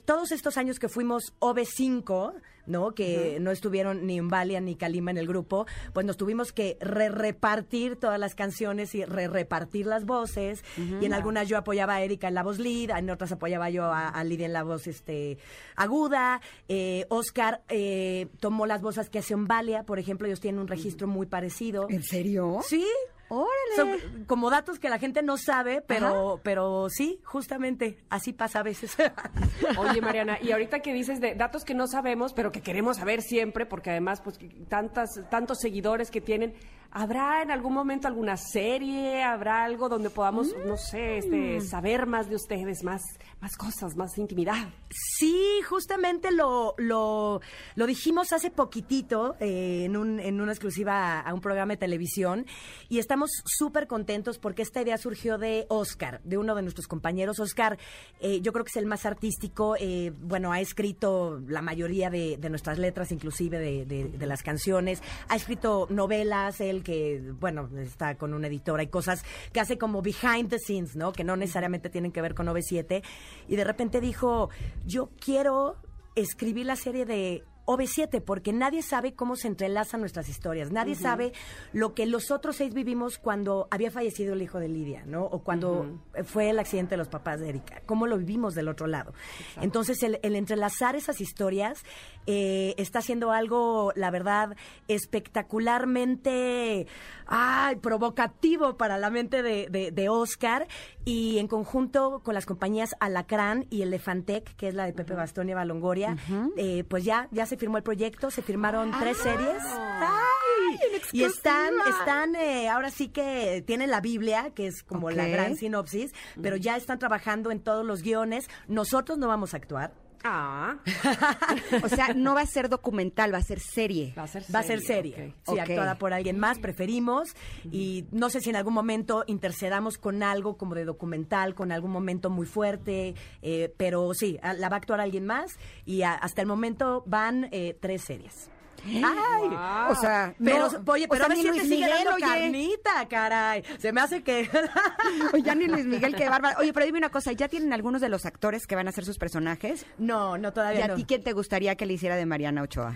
todos 0.04 0.30
estos 0.30 0.58
años 0.58 0.78
que 0.78 0.90
fuimos 0.90 1.32
OV5, 1.38 2.35
¿no? 2.66 2.92
Que 2.92 3.38
no 3.40 3.50
estuvieron 3.50 4.06
ni 4.06 4.20
Valia 4.20 4.61
ni 4.61 4.76
Kalima 4.76 5.11
en 5.11 5.16
el 5.16 5.26
grupo, 5.26 5.64
pues 5.94 6.04
nos 6.04 6.18
tuvimos 6.18 6.52
que 6.52 6.76
re 6.80 7.08
repartir 7.08 7.96
todas 7.96 8.20
las 8.20 8.35
canciones 8.35 8.94
y 8.94 9.06
re 9.06 9.26
repartir 9.26 9.87
las 9.87 10.04
voces. 10.04 10.62
Y 11.00 11.06
en 11.06 11.14
algunas 11.14 11.49
yo 11.49 11.56
apoyaba 11.56 11.94
a 11.94 12.02
Erika 12.02 12.28
en 12.28 12.35
la 12.35 12.42
voz 12.42 12.58
lead, 12.58 12.90
en 12.90 13.08
otras 13.08 13.32
apoyaba 13.32 13.70
yo 13.70 13.85
a, 13.85 14.08
a 14.08 14.23
Lidia 14.23 14.44
en 14.44 14.52
la 14.52 14.64
voz 14.64 14.87
este 14.87 15.38
aguda. 15.76 16.42
Eh, 16.68 17.06
Oscar 17.08 17.62
eh, 17.70 18.26
tomó 18.38 18.66
las 18.66 18.82
voces 18.82 19.08
que 19.08 19.20
hace 19.20 19.35
Valia, 19.35 19.85
por 19.85 19.99
ejemplo, 19.99 20.26
ellos 20.26 20.40
tienen 20.40 20.61
un 20.61 20.68
registro 20.68 21.06
muy 21.06 21.25
parecido. 21.25 21.87
¿En 21.88 22.02
serio? 22.02 22.58
Sí. 22.68 22.85
Órale. 23.28 23.55
Son 23.75 24.25
como 24.26 24.50
datos 24.50 24.78
que 24.78 24.88
la 24.88 24.99
gente 24.99 25.23
no 25.23 25.37
sabe, 25.37 25.82
pero, 25.82 26.40
pero 26.42 26.88
sí, 26.88 27.20
justamente 27.25 27.99
así 28.11 28.32
pasa 28.32 28.61
a 28.61 28.62
veces. 28.62 28.96
Oye, 29.78 30.00
Mariana, 30.00 30.38
y 30.40 30.52
ahorita 30.52 30.80
que 30.80 30.92
dices 30.92 31.20
de 31.20 31.35
datos 31.35 31.64
que 31.64 31.75
no 31.75 31.87
sabemos, 31.87 32.32
pero 32.32 32.52
que 32.52 32.61
queremos 32.61 32.99
saber 32.99 33.23
siempre, 33.23 33.66
porque 33.66 33.90
además, 33.90 34.20
pues, 34.23 34.38
tantas, 34.68 35.20
tantos 35.30 35.58
seguidores 35.58 36.11
que 36.11 36.20
tienen, 36.20 36.54
¿Habrá 36.99 37.42
en 37.42 37.50
algún 37.50 37.75
momento 37.75 38.08
alguna 38.08 38.38
serie? 38.38 39.23
¿Habrá 39.23 39.64
algo 39.64 39.90
donde 39.90 40.08
podamos, 40.08 40.54
no 40.64 40.78
sé, 40.78 41.18
este, 41.18 41.61
saber 41.61 42.06
más 42.06 42.30
de 42.30 42.37
ustedes, 42.37 42.82
más, 42.85 43.02
más 43.38 43.54
cosas, 43.56 43.96
más 43.96 44.16
intimidad? 44.16 44.70
Sí, 44.88 45.61
justamente 45.68 46.30
lo, 46.30 46.75
lo, 46.78 47.42
lo 47.75 47.87
dijimos 47.87 48.32
hace 48.32 48.50
poquitito 48.50 49.37
eh, 49.40 49.85
en, 49.85 49.96
un, 49.96 50.20
en 50.20 50.40
una 50.40 50.52
exclusiva 50.52 51.20
a 51.20 51.35
un 51.35 51.42
programa 51.42 51.75
de 51.75 51.76
televisión 51.76 52.46
y 52.88 52.99
estamos 52.99 53.30
súper 53.58 53.86
contentos 53.86 54.38
porque 54.38 54.62
esta 54.62 54.82
idea 54.82 54.98
surgió 54.98 55.38
de 55.38 55.66
Oscar, 55.68 56.20
de 56.25 56.38
uno 56.38 56.54
de 56.54 56.62
nuestros 56.62 56.86
compañeros. 56.86 57.38
Oscar, 57.40 57.78
eh, 58.20 58.40
yo 58.40 58.52
creo 58.52 58.64
que 58.64 58.70
es 58.70 58.76
el 58.76 58.86
más 58.86 59.06
artístico, 59.06 59.76
eh, 59.78 60.12
bueno, 60.20 60.52
ha 60.52 60.60
escrito 60.60 61.40
la 61.48 61.62
mayoría 61.62 62.10
de, 62.10 62.36
de 62.36 62.50
nuestras 62.50 62.78
letras, 62.78 63.12
inclusive 63.12 63.58
de, 63.58 63.84
de- 63.86 64.08
de 64.08 64.26
las 64.26 64.42
canciones, 64.42 65.02
ha 65.28 65.36
escrito 65.36 65.86
novelas, 65.90 66.60
él 66.60 66.82
que, 66.82 67.22
bueno, 67.40 67.68
está 67.78 68.16
con 68.16 68.34
una 68.34 68.46
editora 68.48 68.82
y 68.82 68.88
cosas 68.88 69.25
que 69.52 69.60
hace 69.60 69.78
como 69.78 70.02
behind 70.02 70.48
the 70.50 70.58
scenes, 70.58 70.96
¿no? 70.96 71.12
Que 71.12 71.25
no 71.25 71.36
necesariamente 71.36 71.90
tienen 71.90 72.12
que 72.12 72.22
ver 72.22 72.34
con 72.34 72.46
OV7. 72.46 73.02
Y 73.48 73.56
de 73.56 73.64
repente 73.64 74.00
dijo, 74.00 74.50
yo 74.84 75.10
quiero 75.18 75.76
escribir 76.14 76.66
la 76.66 76.76
serie 76.76 77.04
de 77.04 77.44
OV7 77.66 78.23
porque 78.23 78.52
nadie 78.52 78.82
sabe 78.82 79.14
cómo 79.14 79.37
se 79.37 79.49
entrelazan 79.49 80.00
nuestras 80.00 80.28
historias. 80.28 80.70
Nadie 80.73 80.94
sabe 80.94 81.32
lo 81.73 81.94
que 81.94 82.06
los 82.06 82.30
otros 82.30 82.56
seis 82.56 82.73
vivimos 82.73 83.18
cuando 83.18 83.68
había 83.70 83.90
fallecido 83.90 84.35
el 84.35 84.42
hijo 84.42 84.58
de 84.61 84.68
Lidia, 84.68 85.04
¿no? 85.06 85.25
O 85.25 85.40
cuando 85.42 85.99
fue 86.25 86.50
el 86.50 86.58
accidente 86.58 86.90
de 86.92 86.96
los 86.99 87.08
papás 87.08 87.40
de 87.40 87.49
Erika. 87.50 87.82
Cómo 87.87 88.06
lo 88.06 88.16
vivimos 88.18 88.54
del 88.54 88.68
otro 88.68 88.87
lado. 88.87 89.12
Entonces, 89.61 90.02
el, 90.02 90.18
el 90.23 90.37
entrelazar 90.37 90.96
esas 90.96 91.20
historias 91.20 91.82
eh, 92.26 92.75
está 92.78 93.00
haciendo 93.00 93.32
algo, 93.32 93.92
la 93.96 94.11
verdad, 94.11 94.56
espectacularmente 94.88 96.87
ay, 97.26 97.76
provocativo 97.76 98.76
para 98.76 98.99
la 98.99 99.11
mente 99.11 99.42
de, 99.42 99.68
de- 99.68 99.90
de 99.90 100.08
Oscar 100.08 100.66
y 101.04 101.38
en 101.38 101.49
conjunto 101.49 102.20
con 102.25 102.35
las 102.35 102.46
compañías 102.46 102.94
Alacrán 103.00 103.66
y 103.70 103.82
Elefantec, 103.82 104.54
que 104.56 104.68
es 104.68 104.75
la 104.75 104.87
de 104.87 104.92
Pepe 104.92 105.14
Bastón 105.14 105.49
y 105.49 105.52
Eva 105.52 105.64
Longoria, 105.64 106.16
eh, 106.56 106.85
pues 106.88 107.04
ya, 107.04 107.28
ya 107.32 107.46
se 107.46 107.55
firmó 107.56 107.76
el 107.76 107.82
proyecto, 107.82 108.30
se 108.30 108.42
firmaron 108.42 108.92
tres 108.98 109.16
series. 109.18 109.62
¡Ay! 109.62 111.00
Y 111.12 111.25
están, 111.25 111.75
están 111.88 112.34
eh, 112.34 112.68
ahora 112.68 112.90
sí 112.90 113.08
que 113.08 113.62
tienen 113.66 113.90
la 113.90 114.00
Biblia, 114.00 114.50
que 114.54 114.66
es 114.66 114.82
como 114.82 115.10
la 115.10 115.26
gran 115.28 115.56
sinopsis, 115.56 116.12
pero 116.42 116.56
ya 116.56 116.76
están 116.76 116.98
trabajando 116.98 117.50
en 117.50 117.60
todos 117.60 117.84
los 117.84 118.02
guiones. 118.02 118.48
Nosotros 118.68 119.18
no 119.18 119.28
vamos 119.28 119.54
a 119.54 119.58
actuar. 119.58 120.05
Ah, 120.25 120.76
O 121.85 121.88
sea, 121.88 122.14
no 122.14 122.35
va 122.35 122.40
a 122.40 122.46
ser 122.46 122.68
documental, 122.68 123.32
va 123.32 123.38
a 123.38 123.42
ser 123.42 123.61
serie. 123.61 124.12
va 124.18 124.25
a 124.25 124.26
ser 124.26 124.44
Va 124.54 124.58
a 124.61 124.62
ser 124.62 124.80
serie, 124.80 125.35
sí, 125.46 125.58
actuada 125.58 125.99
por 125.99 126.12
alguien 126.12 126.38
más, 126.38 126.58
preferimos. 126.58 127.28
Y 127.70 128.06
no 128.11 128.30
sé 128.30 128.40
si 128.40 128.50
en 128.50 128.56
algún 128.56 128.75
momento 128.75 129.25
intercedamos 129.26 129.99
con 129.99 130.23
algo 130.23 130.56
como 130.56 130.75
de 130.75 130.85
documental, 130.85 131.54
con 131.54 131.73
algún 131.73 131.90
momento 131.90 132.30
muy 132.30 132.46
fuerte, 132.46 133.14
eh, 133.42 133.73
pero 133.76 134.12
sí, 134.14 134.38
la 134.58 134.68
va 134.68 134.76
a 134.76 134.78
actuar 134.78 135.00
alguien 135.00 135.26
más. 135.26 135.58
Y 135.85 136.02
a- 136.02 136.14
hasta 136.14 136.40
el 136.42 136.49
momento 136.49 137.02
van 137.06 137.49
eh, 137.52 137.76
tres 137.80 138.02
series. 138.02 138.50
Ay, 138.87 139.90
o 139.90 139.95
sea, 139.95 140.35
Pero, 140.43 140.69
no, 140.71 140.93
oye, 140.93 141.05
o 141.05 141.09
pero 141.09 141.16
sea, 141.16 141.26
a 141.26 141.28
ver 141.28 141.38
ni 141.38 141.45
Luis 141.45 141.69
Miguel, 141.69 142.09
oye. 142.14 142.21
carnita, 142.25 143.09
caray. 143.09 143.62
Se 143.78 143.93
me 143.93 144.00
hace 144.00 144.23
que... 144.23 144.49
Oye, 145.33 145.43
ya 145.43 145.55
ni 145.55 145.66
Luis 145.66 145.85
Miguel, 145.87 146.14
qué 146.14 146.28
bárbaro. 146.28 146.59
Oye, 146.61 146.73
pero 146.73 146.87
dime 146.87 146.99
una 146.99 147.11
cosa, 147.11 147.33
¿ya 147.33 147.49
tienen 147.49 147.73
algunos 147.73 148.00
de 148.00 148.09
los 148.09 148.26
actores 148.26 148.66
que 148.66 148.75
van 148.76 148.88
a 148.88 148.93
ser 148.93 149.05
sus 149.05 149.19
personajes? 149.19 149.87
no, 149.99 150.38
no, 150.38 150.49
¿Y 150.49 150.52
todavía 150.52 150.85
a 150.87 150.88
no. 150.88 150.95
ti 150.95 151.05
quién 151.05 151.23
te 151.23 151.33
gustaría 151.33 151.75
que 151.76 151.87
le 151.87 151.95
hiciera 151.95 152.16
de 152.16 152.26
Mariana 152.26 152.62
Ochoa? 152.62 152.95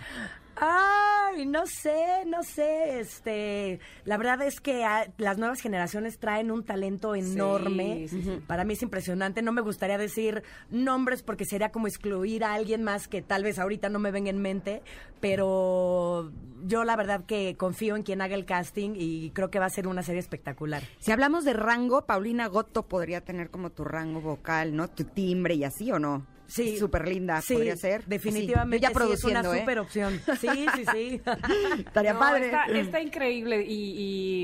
Ay, 0.62 1.46
no 1.46 1.66
sé, 1.66 2.24
no 2.26 2.42
sé, 2.42 3.00
este, 3.00 3.80
la 4.04 4.18
verdad 4.18 4.42
es 4.42 4.60
que 4.60 4.84
las 5.16 5.38
nuevas 5.38 5.62
generaciones 5.62 6.18
traen 6.18 6.50
un 6.50 6.64
talento 6.64 7.14
enorme. 7.14 8.06
sí, 8.08 8.20
sí. 8.22 8.42
Para 8.46 8.64
mí 8.64 8.74
es 8.74 8.82
impresionante. 8.82 9.40
No 9.40 9.52
me 9.52 9.62
gustaría 9.62 9.96
decir 9.96 10.42
nombres 10.68 11.22
porque 11.22 11.46
sería 11.46 11.70
como 11.70 11.86
excluir 11.86 12.44
a 12.44 12.52
alguien 12.52 12.82
más 12.82 13.08
que 13.08 13.22
tal 13.22 13.42
vez 13.42 13.58
ahorita 13.58 13.88
no 13.88 13.98
me 13.98 14.10
venga 14.10 14.28
en 14.28 14.42
mente, 14.42 14.82
pero 15.20 16.30
yo 16.66 16.84
la 16.84 16.94
verdad 16.94 17.24
que 17.24 17.56
confío 17.56 17.96
en 17.96 18.02
quien 18.02 18.20
haga 18.20 18.34
el 18.34 18.44
casting 18.44 18.90
y 18.96 19.30
creo 19.30 19.50
que 19.50 19.58
va 19.58 19.64
a 19.64 19.70
ser 19.70 19.86
una 19.86 20.02
serie 20.02 20.20
espectacular. 20.20 20.82
Si 20.98 21.10
hablamos 21.10 21.44
de 21.44 21.54
rango, 21.54 22.04
Paulina 22.04 22.48
Goto 22.48 22.82
podría 22.86 23.22
tener 23.22 23.48
como 23.48 23.70
tu 23.70 23.84
rango 23.84 24.20
vocal, 24.20 24.76
¿no? 24.76 24.88
Tu 24.88 25.04
timbre 25.04 25.54
y 25.54 25.64
así, 25.64 25.90
¿o 25.90 25.98
no? 25.98 26.26
Sí. 26.50 26.76
Súper 26.78 27.06
linda, 27.08 27.40
Sí, 27.40 27.54
podría 27.54 27.76
ser. 27.76 28.04
Definitivamente 28.06 28.76
Sí, 28.78 28.82
ya 28.82 28.88
sí, 28.88 28.92
es 28.92 28.96
una 28.96 29.04
produciendo, 29.06 29.54
¿eh? 29.54 29.58
super 29.60 29.78
opción. 29.78 30.20
Sí, 30.40 30.48
sí, 30.74 30.84
sí. 30.92 31.22
Estaría 31.86 32.12
No, 32.12 32.18
padre. 32.18 32.46
Está, 32.46 32.64
está 32.66 33.00
increíble 33.00 33.64
y, 33.66 33.94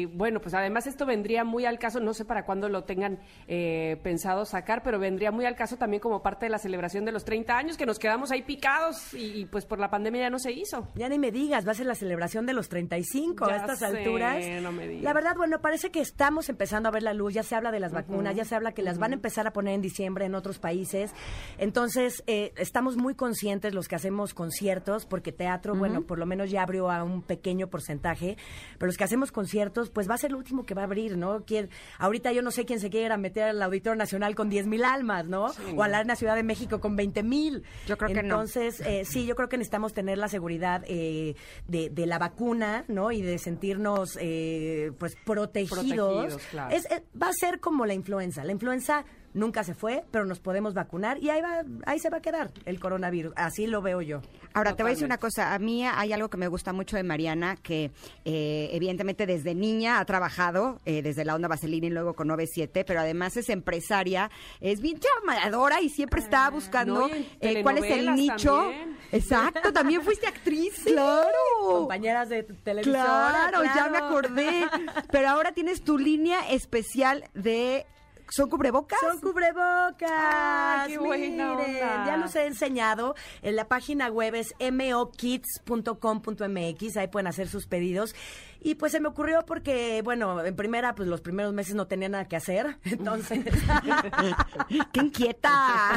y, 0.02 0.04
bueno, 0.06 0.40
pues 0.40 0.54
además 0.54 0.86
esto 0.86 1.06
vendría 1.06 1.44
muy 1.44 1.64
al 1.66 1.78
caso, 1.78 2.00
no 2.00 2.14
sé 2.14 2.24
para 2.24 2.44
cuándo 2.44 2.68
lo 2.68 2.84
tengan 2.84 3.18
eh, 3.48 3.98
pensado 4.02 4.44
sacar, 4.44 4.82
pero 4.82 4.98
vendría 4.98 5.30
muy 5.32 5.44
al 5.46 5.56
caso 5.56 5.76
también 5.76 6.00
como 6.00 6.22
parte 6.22 6.46
de 6.46 6.50
la 6.50 6.58
celebración 6.58 7.04
de 7.04 7.12
los 7.12 7.24
30 7.24 7.56
años, 7.56 7.76
que 7.76 7.86
nos 7.86 7.98
quedamos 7.98 8.30
ahí 8.30 8.42
picados 8.42 9.12
y, 9.14 9.40
y, 9.40 9.44
pues 9.46 9.66
por 9.66 9.78
la 9.78 9.90
pandemia 9.90 10.22
ya 10.22 10.30
no 10.30 10.38
se 10.38 10.52
hizo. 10.52 10.88
Ya 10.94 11.08
ni 11.08 11.18
me 11.18 11.30
digas, 11.32 11.66
va 11.66 11.72
a 11.72 11.74
ser 11.74 11.86
la 11.86 11.94
celebración 11.94 12.46
de 12.46 12.52
los 12.52 12.68
35 12.68 13.46
Ya 13.48 13.54
a 13.54 13.56
estas 13.56 13.78
sé, 13.80 13.86
alturas. 13.86 14.44
no 14.62 14.72
me 14.72 14.86
digas. 14.86 15.02
La 15.04 15.12
verdad, 15.12 15.34
bueno, 15.36 15.60
parece 15.60 15.90
que 15.90 16.00
estamos 16.00 16.48
empezando 16.48 16.88
a 16.88 16.92
ver 16.92 17.02
la 17.02 17.14
luz, 17.14 17.34
ya 17.34 17.42
se 17.42 17.54
habla 17.54 17.72
de 17.72 17.80
las 17.80 17.92
vacunas, 17.92 18.36
ya 18.36 18.44
se 18.44 18.54
habla 18.54 18.72
que 18.72 18.82
las 18.82 18.98
van 18.98 19.12
a 19.12 19.14
empezar 19.14 19.46
a 19.46 19.52
poner 19.52 19.74
en 19.74 19.82
diciembre 19.82 20.24
en 20.26 20.34
otros 20.34 20.58
países. 20.58 21.12
Entonces, 21.58 21.95
eh, 21.96 22.52
estamos 22.56 22.96
muy 22.96 23.14
conscientes 23.14 23.74
los 23.74 23.88
que 23.88 23.94
hacemos 23.96 24.34
conciertos, 24.34 25.06
porque 25.06 25.32
teatro, 25.32 25.74
bueno, 25.74 26.02
por 26.02 26.18
lo 26.18 26.26
menos 26.26 26.50
ya 26.50 26.62
abrió 26.62 26.90
a 26.90 27.02
un 27.04 27.22
pequeño 27.22 27.68
porcentaje, 27.68 28.36
pero 28.78 28.86
los 28.86 28.96
que 28.96 29.04
hacemos 29.04 29.32
conciertos, 29.32 29.90
pues 29.90 30.08
va 30.08 30.14
a 30.14 30.18
ser 30.18 30.30
el 30.30 30.36
último 30.36 30.64
que 30.66 30.74
va 30.74 30.82
a 30.82 30.84
abrir, 30.84 31.16
¿no? 31.16 31.44
¿Quién- 31.44 31.70
ahorita 31.98 32.32
yo 32.32 32.42
no 32.42 32.50
sé 32.50 32.64
quién 32.64 32.80
se 32.80 32.90
quiera 32.90 33.16
meter 33.16 33.44
al 33.44 33.62
Auditorio 33.62 33.96
Nacional 33.96 34.34
con 34.34 34.48
10 34.50 34.66
mil 34.66 34.84
almas, 34.84 35.26
¿no? 35.26 35.46
o 35.76 35.82
a 35.82 35.88
la 35.88 36.16
Ciudad 36.16 36.34
de 36.36 36.42
México 36.42 36.80
con 36.80 36.96
20 36.96 37.22
mil. 37.22 37.62
Yo 37.86 37.96
creo 37.96 38.08
que 38.08 38.14
no. 38.14 38.20
Entonces, 38.20 38.80
eh, 38.80 39.04
sí, 39.04 39.26
yo 39.26 39.34
creo 39.36 39.48
que 39.48 39.56
necesitamos 39.58 39.92
tener 39.92 40.18
la 40.18 40.28
seguridad 40.28 40.82
eh, 40.86 41.34
de, 41.68 41.90
de 41.90 42.06
la 42.06 42.18
vacuna, 42.18 42.84
¿no? 42.88 43.12
Y 43.12 43.22
de 43.22 43.38
sentirnos, 43.38 44.16
eh, 44.20 44.92
pues, 44.98 45.16
protegidos. 45.24 45.78
Protegidos, 45.78 46.42
claro. 46.50 46.74
Es- 46.74 46.86
es- 46.90 47.02
va 47.20 47.28
a 47.28 47.32
ser 47.32 47.60
como 47.60 47.86
la 47.86 47.94
influenza. 47.94 48.44
La 48.44 48.52
influenza 48.52 49.04
nunca 49.36 49.62
se 49.62 49.74
fue, 49.74 50.02
pero 50.10 50.24
nos 50.24 50.40
podemos 50.40 50.74
vacunar 50.74 51.18
y 51.22 51.30
ahí 51.30 51.40
va, 51.40 51.62
ahí 51.84 51.98
se 51.98 52.10
va 52.10 52.16
a 52.16 52.22
quedar 52.22 52.50
el 52.64 52.80
coronavirus. 52.80 53.32
Así 53.36 53.66
lo 53.66 53.82
veo 53.82 54.00
yo. 54.00 54.22
Ahora, 54.54 54.74
te 54.74 54.82
voy 54.82 54.90
a 54.90 54.94
decir 54.94 55.04
una 55.04 55.18
cosa. 55.18 55.54
A 55.54 55.58
mí 55.58 55.84
hay 55.84 56.12
algo 56.12 56.30
que 56.30 56.38
me 56.38 56.48
gusta 56.48 56.72
mucho 56.72 56.96
de 56.96 57.02
Mariana, 57.02 57.56
que 57.56 57.92
eh, 58.24 58.70
evidentemente 58.72 59.26
desde 59.26 59.54
niña 59.54 60.00
ha 60.00 60.04
trabajado, 60.06 60.80
eh, 60.86 61.02
desde 61.02 61.24
la 61.24 61.34
onda 61.34 61.48
Vaselina 61.48 61.86
y 61.86 61.90
luego 61.90 62.14
con 62.14 62.28
97, 62.28 62.84
pero 62.84 63.00
además 63.00 63.36
es 63.36 63.50
empresaria, 63.50 64.30
es 64.60 64.80
bien 64.80 64.98
llamadora 64.98 65.82
y 65.82 65.90
siempre 65.90 66.20
está 66.20 66.48
buscando 66.48 67.08
no, 67.08 67.08
y 67.08 67.26
en 67.40 67.56
eh, 67.58 67.62
cuál 67.62 67.78
es 67.78 67.90
el 67.90 68.14
nicho. 68.14 68.56
también. 68.56 68.96
Exacto, 69.12 69.72
también 69.72 70.02
fuiste 70.02 70.26
actriz, 70.26 70.82
claro. 70.84 71.28
Compañeras 71.68 72.30
de 72.30 72.42
televisora. 72.42 73.48
Claro, 73.50 73.64
ya 73.64 73.88
me 73.90 73.98
acordé. 73.98 74.66
Pero 75.10 75.28
ahora 75.28 75.52
tienes 75.52 75.82
tu 75.82 75.98
lía 75.98 76.48
especial 76.50 77.24
de... 77.34 77.86
¿Son 78.28 78.50
cubrebocas? 78.50 78.98
Son 79.00 79.20
cubrebocas. 79.20 80.10
Ay, 80.10 80.92
qué 80.92 80.98
buena 80.98 81.54
Miren, 81.54 81.76
onda. 81.76 82.06
ya 82.06 82.16
los 82.16 82.34
he 82.34 82.46
enseñado. 82.46 83.14
En 83.42 83.54
la 83.56 83.68
página 83.68 84.08
web 84.08 84.34
es 84.34 84.54
mokids.com.mx. 84.60 86.96
Ahí 86.96 87.08
pueden 87.08 87.26
hacer 87.28 87.48
sus 87.48 87.66
pedidos. 87.66 88.14
Y 88.60 88.74
pues 88.76 88.92
se 88.92 89.00
me 89.00 89.08
ocurrió 89.08 89.42
porque, 89.46 90.00
bueno, 90.02 90.44
en 90.44 90.56
primera, 90.56 90.94
pues 90.94 91.08
los 91.08 91.20
primeros 91.20 91.52
meses 91.52 91.74
no 91.74 91.86
tenía 91.86 92.08
nada 92.08 92.26
que 92.26 92.36
hacer. 92.36 92.78
Entonces. 92.84 93.44
¡Qué 94.92 95.00
inquieta! 95.00 95.92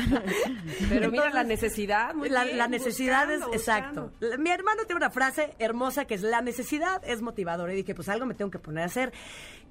Pero 0.90 1.10
mira 1.12 1.26
Entonces, 1.26 1.34
la 1.34 1.44
necesidad, 1.44 2.14
muy 2.14 2.30
la, 2.30 2.44
bien, 2.44 2.58
la 2.58 2.68
necesidad 2.68 3.28
buscando, 3.28 3.54
es 3.54 3.62
exacto. 3.62 4.12
buscando. 4.20 4.38
Mi 4.44 4.50
hermano 4.52 4.84
tiene 4.86 4.98
una 4.98 5.10
frase 5.10 5.56
hermosa 5.60 6.06
que 6.06 6.16
es 6.16 6.22
la 6.22 6.42
necesidad 6.42 7.02
es 7.06 7.22
motivadora 7.22 7.74
y 7.74 7.78
dije, 7.78 7.96
pues 7.96 8.10
algo 8.10 8.26
me 8.26 8.34
tengo 8.36 8.52
que 8.52 8.60
poner 8.60 8.84
a 8.84 8.86
hacer. 8.88 9.14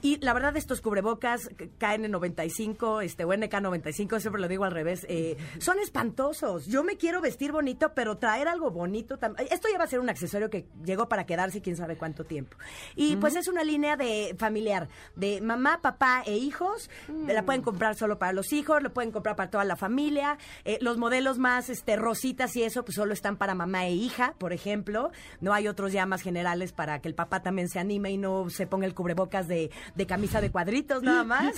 Y 0.01 0.19
la 0.25 0.33
verdad 0.33 0.57
estos 0.57 0.81
cubrebocas 0.81 1.51
KN95, 1.81 3.03
este 3.05 3.25
o 3.25 3.33
NK95, 3.33 4.21
siempre 4.21 4.41
lo 4.41 4.47
digo 4.47 4.65
al 4.65 4.71
revés, 4.71 5.05
eh, 5.09 5.37
son 5.59 5.79
espantosos. 5.81 6.67
Yo 6.67 6.85
me 6.85 6.97
quiero 6.97 7.21
vestir 7.21 7.51
bonito, 7.51 7.93
pero 7.95 8.17
traer 8.17 8.47
algo 8.47 8.71
bonito 8.71 9.19
tam- 9.19 9.35
esto 9.51 9.67
ya 9.73 9.79
va 9.79 9.85
a 9.85 9.89
ser 9.89 9.99
un 9.99 10.09
accesorio 10.09 10.51
que 10.51 10.67
llegó 10.85 11.09
para 11.09 11.27
quedarse 11.27 11.61
quién 11.61 11.77
sabe 11.77 11.97
cuánto 11.97 12.25
tiempo. 12.25 12.57
Y 12.97 13.17
pues 13.17 13.37
es 13.37 13.49
una 13.49 13.65
línea 13.65 13.97
de 13.97 14.35
familiar, 14.39 14.89
de 15.17 15.41
mamá, 15.41 15.81
papá 15.81 16.23
e 16.27 16.37
hijos. 16.37 16.91
La 17.27 17.45
pueden 17.45 17.63
comprar 17.63 17.95
solo 17.95 18.19
para 18.19 18.33
los 18.33 18.53
hijos, 18.53 18.83
lo 18.83 18.93
pueden 18.93 19.11
comprar 19.11 19.37
para 19.37 19.51
toda 19.51 19.65
la 19.65 19.77
familia. 19.77 20.39
Eh, 20.65 20.79
los 20.81 20.99
modelos 20.99 21.39
más 21.39 21.71
este 21.71 21.97
rositas 21.97 22.55
y 22.57 22.63
eso, 22.63 22.85
pues 22.85 22.97
solo 22.97 23.13
están 23.13 23.37
para 23.37 23.55
mamá 23.55 23.87
e 23.87 23.93
hija, 23.93 24.35
por 24.39 24.53
ejemplo. 24.53 25.11
No 25.41 25.55
hay 25.55 25.69
otros 25.69 25.93
ya 25.93 26.07
más 26.07 26.23
generales 26.23 26.73
para 26.73 27.01
que 27.01 27.09
el 27.09 27.15
papá 27.15 27.43
también 27.43 27.69
se 27.69 27.79
anime 27.79 28.11
y 28.11 28.19
no 28.19 28.51
se 28.51 28.67
ponga 28.67 28.87
el 28.87 28.95
cubrebocas 28.95 29.49
de, 29.49 29.71
de 29.95 30.07
camisa 30.07 30.41
de 30.41 30.51
cuadritos 30.51 31.03
nada 31.03 31.25
más. 31.25 31.55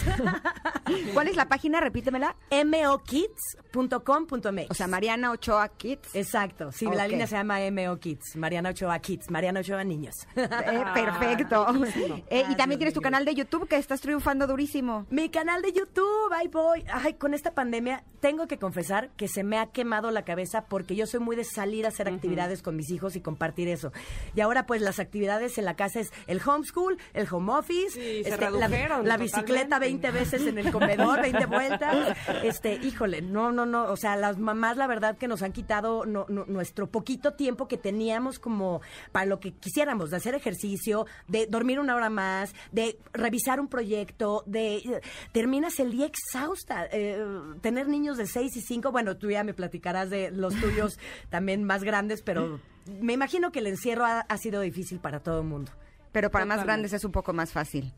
¿Cuál 1.14 1.28
es 1.28 1.36
la 1.36 1.48
página? 1.48 1.80
Repítemela. 1.80 2.36
mokids.com.mx. 2.50 4.70
O 4.70 4.74
sea, 4.74 4.86
Mariana 4.86 5.30
Ochoa 5.30 5.68
Kids. 5.68 6.14
Exacto, 6.14 6.72
sí, 6.72 6.86
la 6.86 7.08
línea 7.08 7.26
se 7.26 7.36
llama 7.36 7.58
MO 7.70 7.98
Kids, 7.98 8.36
Mariana 8.36 8.70
Ochoa 8.70 8.98
Kids, 8.98 9.30
Mariana 9.30 9.60
Ochoa 9.60 9.84
Niños. 9.84 10.26
Eh, 10.36 10.84
pero 10.94 11.09
Perfecto. 11.18 11.66
bellísimo. 11.72 12.22
Eh, 12.30 12.44
y 12.48 12.54
también 12.54 12.78
tienes 12.78 12.94
tu 12.94 13.00
canal 13.00 13.24
de 13.24 13.34
YouTube 13.34 13.66
que 13.68 13.76
estás 13.76 14.00
triunfando 14.00 14.46
durísimo. 14.46 15.06
Mi 15.10 15.28
canal 15.30 15.62
de 15.62 15.72
YouTube, 15.72 16.32
ahí 16.32 16.48
voy. 16.48 16.84
Ay, 16.92 17.14
con 17.14 17.34
esta 17.34 17.52
pandemia 17.54 18.04
tengo 18.20 18.46
que 18.46 18.58
confesar 18.58 19.10
que 19.16 19.26
se 19.28 19.42
me 19.42 19.58
ha 19.58 19.66
quemado 19.66 20.10
la 20.10 20.24
cabeza 20.24 20.66
porque 20.66 20.94
yo 20.94 21.06
soy 21.06 21.20
muy 21.20 21.34
de 21.36 21.44
salir 21.44 21.86
a 21.86 21.88
hacer 21.88 22.06
actividades 22.08 22.62
con 22.62 22.76
mis 22.76 22.90
hijos 22.90 23.16
y 23.16 23.20
compartir 23.20 23.68
eso. 23.68 23.92
Y 24.36 24.40
ahora 24.42 24.66
pues 24.66 24.80
las 24.82 24.98
actividades 25.00 25.56
en 25.58 25.64
la 25.64 25.74
casa 25.74 26.00
es 26.00 26.12
el 26.26 26.40
homeschool, 26.44 26.98
el 27.14 27.26
home 27.30 27.52
office, 27.52 27.90
Sí, 27.90 28.22
se 28.24 28.28
este, 28.30 28.50
la, 28.50 29.16
bicicleta 29.16 29.76
totalmente. 29.76 29.78
20 29.78 30.10
veces 30.10 30.46
en 30.46 30.58
el 30.58 30.70
comedor, 30.70 31.20
20 31.22 31.46
vueltas. 31.46 32.16
Este, 32.44 32.74
híjole, 32.74 33.22
no, 33.22 33.50
no, 33.52 33.66
no, 33.66 33.84
o 33.90 33.96
sea, 33.96 34.16
las 34.16 34.38
mamás 34.38 34.76
la 34.76 34.86
verdad 34.86 35.16
que 35.16 35.26
nos 35.28 35.42
han 35.42 35.52
quitado 35.52 36.04
no- 36.06 36.26
no- 36.28 36.44
nuestro 36.46 36.86
poquito 36.88 37.32
tiempo 37.34 37.66
que 37.68 37.76
teníamos 37.78 38.38
como 38.38 38.80
para 39.12 39.26
lo 39.26 39.40
que 39.40 39.52
quisiéramos, 39.52 40.10
de 40.10 40.16
hacer 40.18 40.34
ejercicio, 40.34 40.99
de 41.28 41.46
dormir 41.46 41.80
una 41.80 41.94
hora 41.94 42.10
más, 42.10 42.54
de 42.72 42.98
revisar 43.12 43.60
un 43.60 43.68
proyecto, 43.68 44.42
de 44.46 44.76
eh, 44.76 45.00
terminas 45.32 45.78
el 45.80 45.92
día 45.92 46.06
exhausta. 46.06 46.86
Eh, 46.92 47.24
tener 47.60 47.88
niños 47.88 48.16
de 48.16 48.26
6 48.26 48.56
y 48.56 48.60
5, 48.60 48.92
bueno, 48.92 49.16
tú 49.16 49.30
ya 49.30 49.44
me 49.44 49.54
platicarás 49.54 50.10
de 50.10 50.30
los 50.30 50.54
tuyos 50.56 50.98
también 51.30 51.64
más 51.64 51.82
grandes, 51.82 52.22
pero 52.22 52.60
me 53.00 53.12
imagino 53.12 53.52
que 53.52 53.60
el 53.60 53.66
encierro 53.66 54.04
ha, 54.04 54.20
ha 54.20 54.36
sido 54.38 54.60
difícil 54.60 54.98
para 54.98 55.20
todo 55.20 55.40
el 55.40 55.46
mundo. 55.46 55.72
Pero 56.12 56.30
para 56.30 56.44
más 56.44 56.64
grandes 56.64 56.92
es 56.92 57.04
un 57.04 57.12
poco 57.12 57.32
más 57.32 57.52
fácil. 57.52 57.92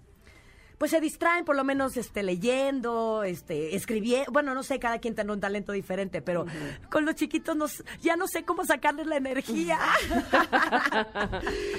Pues 0.83 0.91
se 0.91 1.01
distraen 1.01 1.45
por 1.45 1.55
lo 1.55 1.63
menos 1.63 1.97
este 1.97 2.25
leyendo, 2.25 3.23
este 3.23 3.77
escribiendo, 3.77 4.33
bueno, 4.33 4.53
no 4.53 4.65
sé, 4.65 4.81
cada 4.81 4.99
quien 4.99 5.15
tiene 5.15 5.31
un 5.31 5.39
talento 5.39 5.71
diferente, 5.71 6.23
pero 6.23 6.45
con 6.91 7.05
los 7.05 7.15
chiquitos 7.15 7.55
nos, 7.55 7.85
ya 8.01 8.17
no 8.17 8.27
sé 8.27 8.43
cómo 8.43 8.65
sacarles 8.65 9.07
la 9.07 9.17
energía. 9.19 9.79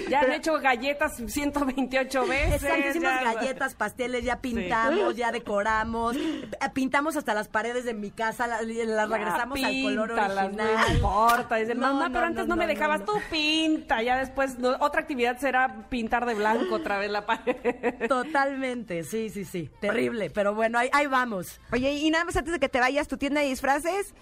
Ya 0.10 0.22
han 0.22 0.32
hecho 0.32 0.54
galletas 0.60 1.14
128 1.26 2.28
veces. 2.28 2.64
Exacto, 2.64 2.90
hicimos 2.90 3.12
ya- 3.12 3.34
galletas, 3.34 3.76
pasteles, 3.76 4.24
ya 4.24 4.40
pintamos, 4.40 5.16
ya 5.16 5.32
decoramos, 5.32 6.16
eh, 6.16 6.48
pintamos 6.74 7.16
hasta 7.16 7.34
las 7.34 7.48
paredes 7.48 7.84
de 7.86 7.94
mi 7.94 8.12
casa, 8.12 8.48
la- 8.48 8.62
las 8.62 9.10
regresamos 9.10 9.62
al 9.64 9.82
color 9.82 10.12
original. 10.12 10.56
No 10.56 10.94
importa. 10.94 11.56
Dice, 11.56 11.76
No, 11.76 11.82
mamá, 11.94 12.08
no, 12.10 12.14
pero 12.14 12.26
antes 12.26 12.48
no, 12.48 12.56
me 12.56 12.68
dejabas. 12.68 13.04
Tú 13.06 13.14
pinta. 13.32 14.02
Ya 14.04 14.18
después, 14.18 14.56
otra 14.80 15.02
actividad 15.02 15.38
será 15.40 15.88
pintar 15.90 16.26
de 16.26 16.36
blanco 16.36 16.76
otra 16.76 17.00
vez 17.00 17.10
la 17.12 17.26
pared. 17.26 18.08
Totalmente, 18.08 18.93
sí, 19.04 19.30
sí, 19.30 19.46
sí, 19.46 19.70
terrible, 19.80 20.30
pero 20.30 20.54
bueno, 20.54 20.78
ahí, 20.78 20.90
ahí 20.94 21.08
vamos. 21.08 21.60
Oye, 21.72 21.92
y 21.94 22.10
nada 22.12 22.26
más 22.26 22.36
antes 22.36 22.54
de 22.54 22.60
que 22.60 22.70
te 22.70 22.80
vayas, 22.80 23.08
tu 23.08 23.18
tienda 23.18 23.42
de 23.42 23.48
disfraces. 23.48 24.14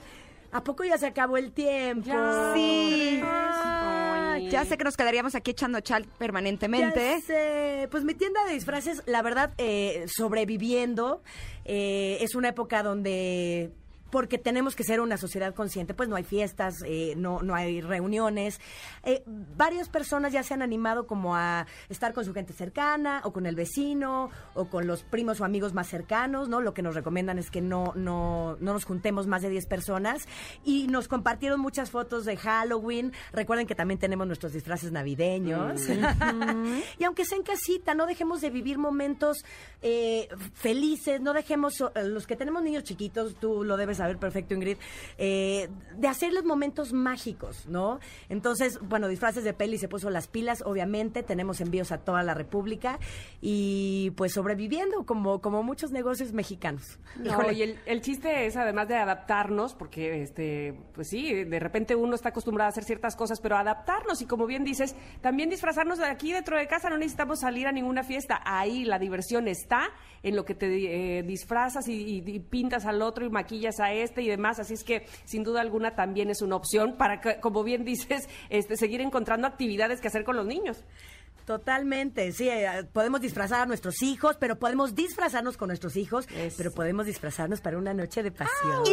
¿A 0.53 0.63
poco 0.63 0.83
ya 0.83 0.97
se 0.97 1.07
acabó 1.07 1.37
el 1.37 1.51
tiempo? 1.53 2.05
Ya. 2.07 2.51
Sí. 2.53 3.21
Ah. 3.23 4.37
Ya 4.49 4.65
sé 4.65 4.77
que 4.77 4.83
nos 4.83 4.97
quedaríamos 4.97 5.33
aquí 5.35 5.51
echando 5.51 5.79
chal 5.79 6.05
permanentemente. 6.17 6.99
Ya 7.19 7.21
sé. 7.21 7.87
Pues 7.89 8.03
mi 8.03 8.13
tienda 8.15 8.43
de 8.45 8.53
disfraces, 8.53 9.01
la 9.05 9.21
verdad, 9.21 9.53
eh, 9.57 10.05
sobreviviendo. 10.07 11.23
eh, 11.63 12.17
es 12.21 12.35
una 12.35 12.49
época 12.49 12.83
donde 12.83 13.71
porque 14.11 14.37
tenemos 14.37 14.75
que 14.75 14.83
ser 14.83 14.99
una 15.01 15.17
sociedad 15.17 15.55
consciente, 15.55 15.93
pues 15.93 16.09
no 16.09 16.15
hay 16.15 16.23
fiestas, 16.23 16.83
eh, 16.85 17.13
no, 17.17 17.41
no 17.41 17.55
hay 17.55 17.81
reuniones. 17.81 18.59
Eh, 19.03 19.23
varias 19.25 19.89
personas 19.89 20.33
ya 20.33 20.43
se 20.43 20.53
han 20.53 20.61
animado 20.61 21.07
como 21.07 21.35
a 21.35 21.65
estar 21.89 22.13
con 22.13 22.25
su 22.25 22.33
gente 22.33 22.53
cercana, 22.53 23.21
o 23.23 23.31
con 23.31 23.45
el 23.45 23.55
vecino, 23.55 24.29
o 24.53 24.65
con 24.65 24.87
los 24.87 25.03
primos 25.03 25.39
o 25.41 25.45
amigos 25.45 25.73
más 25.73 25.87
cercanos, 25.87 26.49
¿no? 26.49 26.61
Lo 26.61 26.73
que 26.73 26.81
nos 26.81 26.95
recomiendan 26.95 27.39
es 27.39 27.49
que 27.49 27.61
no, 27.61 27.93
no, 27.95 28.57
no 28.59 28.73
nos 28.73 28.83
juntemos 28.83 29.27
más 29.27 29.41
de 29.41 29.49
10 29.49 29.65
personas. 29.67 30.27
Y 30.63 30.87
nos 30.87 31.07
compartieron 31.07 31.59
muchas 31.59 31.89
fotos 31.89 32.25
de 32.25 32.37
Halloween. 32.37 33.13
Recuerden 33.31 33.67
que 33.67 33.75
también 33.75 33.99
tenemos 33.99 34.27
nuestros 34.27 34.53
disfraces 34.53 34.91
navideños. 34.91 35.81
y 36.99 37.03
aunque 37.03 37.25
sea 37.25 37.37
en 37.37 37.43
casita, 37.43 37.95
no 37.95 38.05
dejemos 38.05 38.41
de 38.41 38.49
vivir 38.49 38.77
momentos 38.77 39.45
eh, 39.81 40.27
felices, 40.53 41.21
no 41.21 41.33
dejemos, 41.33 41.83
los 41.95 42.27
que 42.27 42.35
tenemos 42.35 42.61
niños 42.61 42.83
chiquitos, 42.83 43.35
tú 43.39 43.63
lo 43.63 43.77
debes 43.77 44.00
saber 44.01 44.17
perfecto, 44.17 44.55
Ingrid, 44.55 44.77
eh, 45.17 45.69
de 45.95 46.07
hacerles 46.07 46.43
momentos 46.43 46.91
mágicos, 46.91 47.67
¿no? 47.67 47.99
Entonces, 48.29 48.79
bueno, 48.81 49.07
disfraces 49.07 49.43
de 49.43 49.53
peli 49.53 49.77
se 49.77 49.87
puso 49.87 50.09
las 50.09 50.27
pilas, 50.27 50.63
obviamente, 50.65 51.21
tenemos 51.21 51.61
envíos 51.61 51.91
a 51.91 51.99
toda 51.99 52.23
la 52.23 52.33
República 52.33 52.99
y 53.41 54.11
pues 54.17 54.33
sobreviviendo 54.33 55.05
como, 55.05 55.39
como 55.39 55.61
muchos 55.61 55.91
negocios 55.91 56.33
mexicanos. 56.33 56.99
No, 57.17 57.51
y 57.51 57.61
el, 57.61 57.79
el 57.85 58.01
chiste 58.01 58.47
es 58.47 58.57
además 58.57 58.87
de 58.87 58.95
adaptarnos, 58.95 59.75
porque 59.75 60.23
este, 60.23 60.73
pues 60.93 61.09
sí, 61.09 61.43
de 61.43 61.59
repente 61.59 61.95
uno 61.95 62.15
está 62.15 62.29
acostumbrado 62.29 62.67
a 62.67 62.69
hacer 62.69 62.83
ciertas 62.83 63.15
cosas, 63.15 63.39
pero 63.39 63.55
adaptarnos 63.55 64.21
y 64.21 64.25
como 64.25 64.47
bien 64.47 64.63
dices, 64.63 64.95
también 65.21 65.49
disfrazarnos 65.49 65.99
de 65.99 66.05
aquí 66.05 66.33
dentro 66.33 66.57
de 66.57 66.67
casa, 66.67 66.89
no 66.89 66.97
necesitamos 66.97 67.41
salir 67.41 67.67
a 67.67 67.71
ninguna 67.71 68.03
fiesta. 68.03 68.41
Ahí 68.45 68.83
la 68.83 68.97
diversión 68.97 69.47
está 69.47 69.89
en 70.23 70.35
lo 70.35 70.45
que 70.45 70.53
te 70.55 70.67
eh, 71.19 71.23
disfrazas 71.23 71.87
y, 71.87 71.93
y- 71.93 72.23
y 72.25 72.39
pintas 72.39 72.85
al 72.85 73.01
otro 73.01 73.25
y 73.25 73.29
maquillas 73.29 73.79
a 73.79 73.91
este 73.93 74.21
y 74.21 74.27
demás. 74.29 74.59
Así 74.59 74.73
es 74.75 74.83
que 74.83 75.05
sin 75.25 75.43
duda 75.43 75.61
alguna 75.61 75.95
también 75.95 76.29
es 76.29 76.41
una 76.41 76.55
opción 76.55 76.95
para 76.97 77.19
que, 77.21 77.39
como 77.39 77.63
bien 77.63 77.83
dices, 77.85 78.27
este, 78.49 78.75
seguir 78.77 79.01
encontrando 79.01 79.47
actividades 79.47 79.99
que 80.01 80.07
hacer 80.07 80.23
con 80.23 80.35
los 80.35 80.45
niños. 80.45 80.83
Totalmente, 81.45 82.31
sí, 82.33 82.47
eh, 82.47 82.83
podemos 82.93 83.19
disfrazar 83.19 83.61
a 83.61 83.65
nuestros 83.65 84.03
hijos, 84.03 84.37
pero 84.39 84.57
podemos 84.59 84.93
disfrazarnos 84.93 85.57
con 85.57 85.67
nuestros 85.69 85.97
hijos, 85.97 86.27
Eso. 86.35 86.55
pero 86.57 86.71
podemos 86.71 87.07
disfrazarnos 87.07 87.61
para 87.61 87.77
una 87.79 87.93
noche 87.95 88.21
de 88.21 88.31
pasión. 88.31 88.83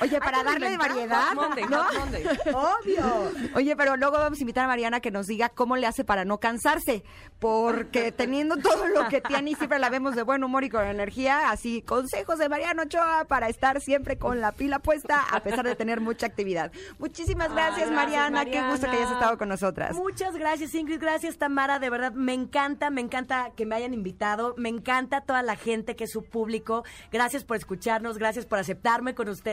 Oye, 0.00 0.18
para 0.20 0.42
darle 0.42 0.70
de 0.70 0.76
variedad. 0.76 1.28
Hot 1.28 1.34
Monday, 1.34 1.64
¿no? 1.66 1.84
Hot 1.84 1.94
Monday. 1.94 2.24
Obvio. 2.52 3.32
Oye, 3.54 3.76
pero 3.76 3.96
luego 3.96 4.18
vamos 4.18 4.38
a 4.38 4.42
invitar 4.42 4.64
a 4.64 4.68
Mariana 4.68 5.00
que 5.00 5.10
nos 5.10 5.26
diga 5.26 5.48
cómo 5.48 5.76
le 5.76 5.86
hace 5.86 6.04
para 6.04 6.24
no 6.24 6.38
cansarse, 6.38 7.04
porque 7.38 8.12
teniendo 8.12 8.56
todo 8.56 8.86
lo 8.88 9.08
que 9.08 9.20
tiene 9.20 9.50
y 9.50 9.54
siempre 9.54 9.78
la 9.78 9.90
vemos 9.90 10.14
de 10.14 10.22
buen 10.22 10.44
humor 10.44 10.64
y 10.64 10.70
con 10.70 10.84
energía, 10.84 11.50
así 11.50 11.82
consejos 11.82 12.38
de 12.38 12.48
Mariana 12.48 12.82
Ochoa 12.84 13.24
para 13.28 13.48
estar 13.48 13.80
siempre 13.80 14.18
con 14.18 14.40
la 14.40 14.52
pila 14.52 14.78
puesta 14.78 15.24
a 15.30 15.40
pesar 15.40 15.64
de 15.64 15.74
tener 15.74 16.00
mucha 16.00 16.26
actividad. 16.26 16.72
Muchísimas 16.98 17.52
gracias, 17.52 17.90
gracias, 17.90 17.90
Mariana, 17.90 18.44
qué 18.44 18.62
gusto 18.70 18.90
que 18.90 18.96
hayas 18.96 19.12
estado 19.12 19.38
con 19.38 19.48
nosotras. 19.48 19.96
Muchas 19.96 20.34
gracias, 20.36 20.74
Ingrid. 20.74 21.00
Gracias, 21.00 21.38
Tamara. 21.38 21.78
De 21.78 21.90
verdad, 21.90 22.12
me 22.12 22.34
encanta, 22.34 22.90
me 22.90 23.00
encanta 23.00 23.50
que 23.56 23.66
me 23.66 23.76
hayan 23.76 23.94
invitado. 23.94 24.54
Me 24.56 24.68
encanta 24.68 25.20
toda 25.22 25.42
la 25.42 25.56
gente 25.56 25.96
que 25.96 26.04
es 26.04 26.10
su 26.10 26.24
público. 26.24 26.84
Gracias 27.12 27.44
por 27.44 27.56
escucharnos, 27.56 28.18
gracias 28.18 28.46
por 28.46 28.58
aceptarme 28.58 29.14
con 29.14 29.28
ustedes. 29.28 29.47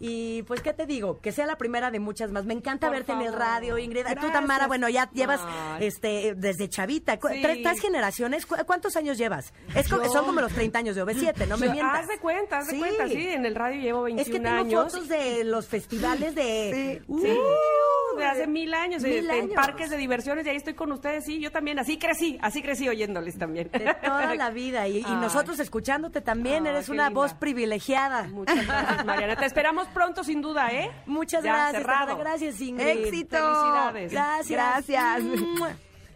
Y 0.00 0.42
pues, 0.44 0.60
¿qué 0.60 0.72
te 0.72 0.86
digo? 0.86 1.20
Que 1.20 1.32
sea 1.32 1.46
la 1.46 1.56
primera 1.56 1.90
de 1.90 2.00
muchas 2.00 2.30
más. 2.32 2.44
Me 2.44 2.54
encanta 2.54 2.86
Por 2.88 2.96
verte 2.96 3.12
en 3.12 3.22
el 3.22 3.32
radio, 3.32 3.78
Ingrid. 3.78 4.02
Tú, 4.04 4.10
Gracias. 4.12 4.32
Tamara, 4.32 4.66
bueno, 4.66 4.88
ya 4.88 5.10
llevas 5.12 5.40
Ay. 5.44 5.86
este 5.86 6.34
desde 6.36 6.68
chavita. 6.68 7.14
Sí. 7.14 7.40
¿Tres, 7.42 7.62
tres 7.62 7.80
generaciones? 7.80 8.46
¿Cu- 8.46 8.56
¿Cuántos 8.66 8.96
años 8.96 9.18
llevas? 9.18 9.52
Es 9.74 9.86
Yo- 9.88 10.04
son 10.06 10.24
como 10.26 10.40
los 10.40 10.52
30 10.52 10.78
años 10.78 10.96
de 10.96 11.02
OV7, 11.04 11.46
no 11.46 11.56
me 11.58 11.66
Yo- 11.66 11.72
mientas. 11.72 12.00
Haz 12.00 12.08
de 12.08 12.18
cuenta, 12.18 12.58
haz 12.58 12.66
de 12.66 12.72
Sí. 12.72 12.78
cuenta, 12.78 13.08
sí, 13.08 13.28
en 13.28 13.46
el 13.46 13.54
radio 13.54 13.80
llevo 13.80 14.02
21 14.02 14.22
Es 14.22 14.28
que 14.28 14.40
tengo 14.40 14.60
años. 14.60 14.92
fotos 14.92 15.08
de 15.08 15.44
los 15.44 15.66
festivales 15.66 16.34
de... 16.34 17.02
Sí. 17.06 17.12
Uh, 17.12 18.18
de 18.18 18.24
hace 18.26 18.46
mil 18.46 18.74
años, 18.74 19.02
mil 19.02 19.12
este, 19.14 19.34
en 19.38 19.44
años. 19.44 19.54
parques 19.54 19.88
de 19.88 19.96
diversiones, 19.96 20.44
y 20.46 20.50
ahí 20.50 20.56
estoy 20.56 20.74
con 20.74 20.92
ustedes, 20.92 21.24
sí, 21.24 21.40
yo 21.40 21.50
también, 21.50 21.78
así 21.78 21.98
crecí, 21.98 22.38
así 22.42 22.62
crecí 22.62 22.86
oyéndoles 22.88 23.38
también. 23.38 23.70
De 23.72 23.94
toda 24.04 24.34
la 24.34 24.50
vida. 24.50 24.86
Y, 24.88 25.02
nosotros 25.20 25.58
escuchándote 25.60 26.20
también, 26.20 26.66
Ay, 26.66 26.72
eres 26.74 26.88
una 26.90 27.06
linda. 27.08 27.20
voz 27.20 27.34
privilegiada. 27.34 28.24
Muchas 28.24 28.66
gracias, 28.66 29.04
Mariana. 29.22 29.40
Te 29.40 29.46
esperamos 29.46 29.88
pronto, 29.88 30.24
sin 30.24 30.40
duda, 30.42 30.70
¿eh? 30.72 30.90
Muchas 31.06 31.42
Ya, 31.44 31.52
gracias. 31.54 31.82
cerrado. 31.82 32.16
Gracias, 32.18 32.60
Ingrid. 32.60 32.86
Éxito. 33.06 33.36
Felicidades. 33.36 34.12
Gracias. 34.12 34.48
Gracias. 34.88 35.22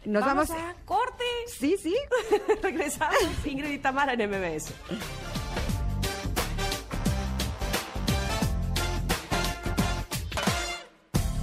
Nos 0.05 0.25
vamos. 0.25 0.51
a 0.51 0.75
corte. 0.85 1.25
Sí, 1.59 1.77
sí. 1.83 1.95
Regresamos, 2.63 3.17
Ingrid 3.45 3.71
y 3.71 3.79
Tamara 3.79 4.13
en 4.15 4.31
MBS. 4.31 4.73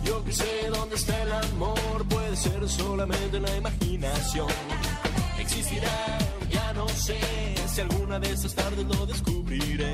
Yo 0.04 0.24
que 0.26 0.32
sé 0.32 0.70
dónde 0.70 0.96
está 0.96 1.22
el 1.24 1.32
amor, 1.32 2.06
puede 2.10 2.36
ser 2.36 2.68
solamente 2.70 3.40
la 3.40 3.56
imaginación. 3.56 4.48
Existirá, 5.40 6.18
ya 6.50 6.74
no 6.74 6.88
sé 6.90 7.18
si 7.68 7.82
alguna 7.82 8.20
de 8.20 8.32
esas 8.32 8.54
tardes 8.54 8.86
lo 8.86 9.06
descubriré. 9.06 9.94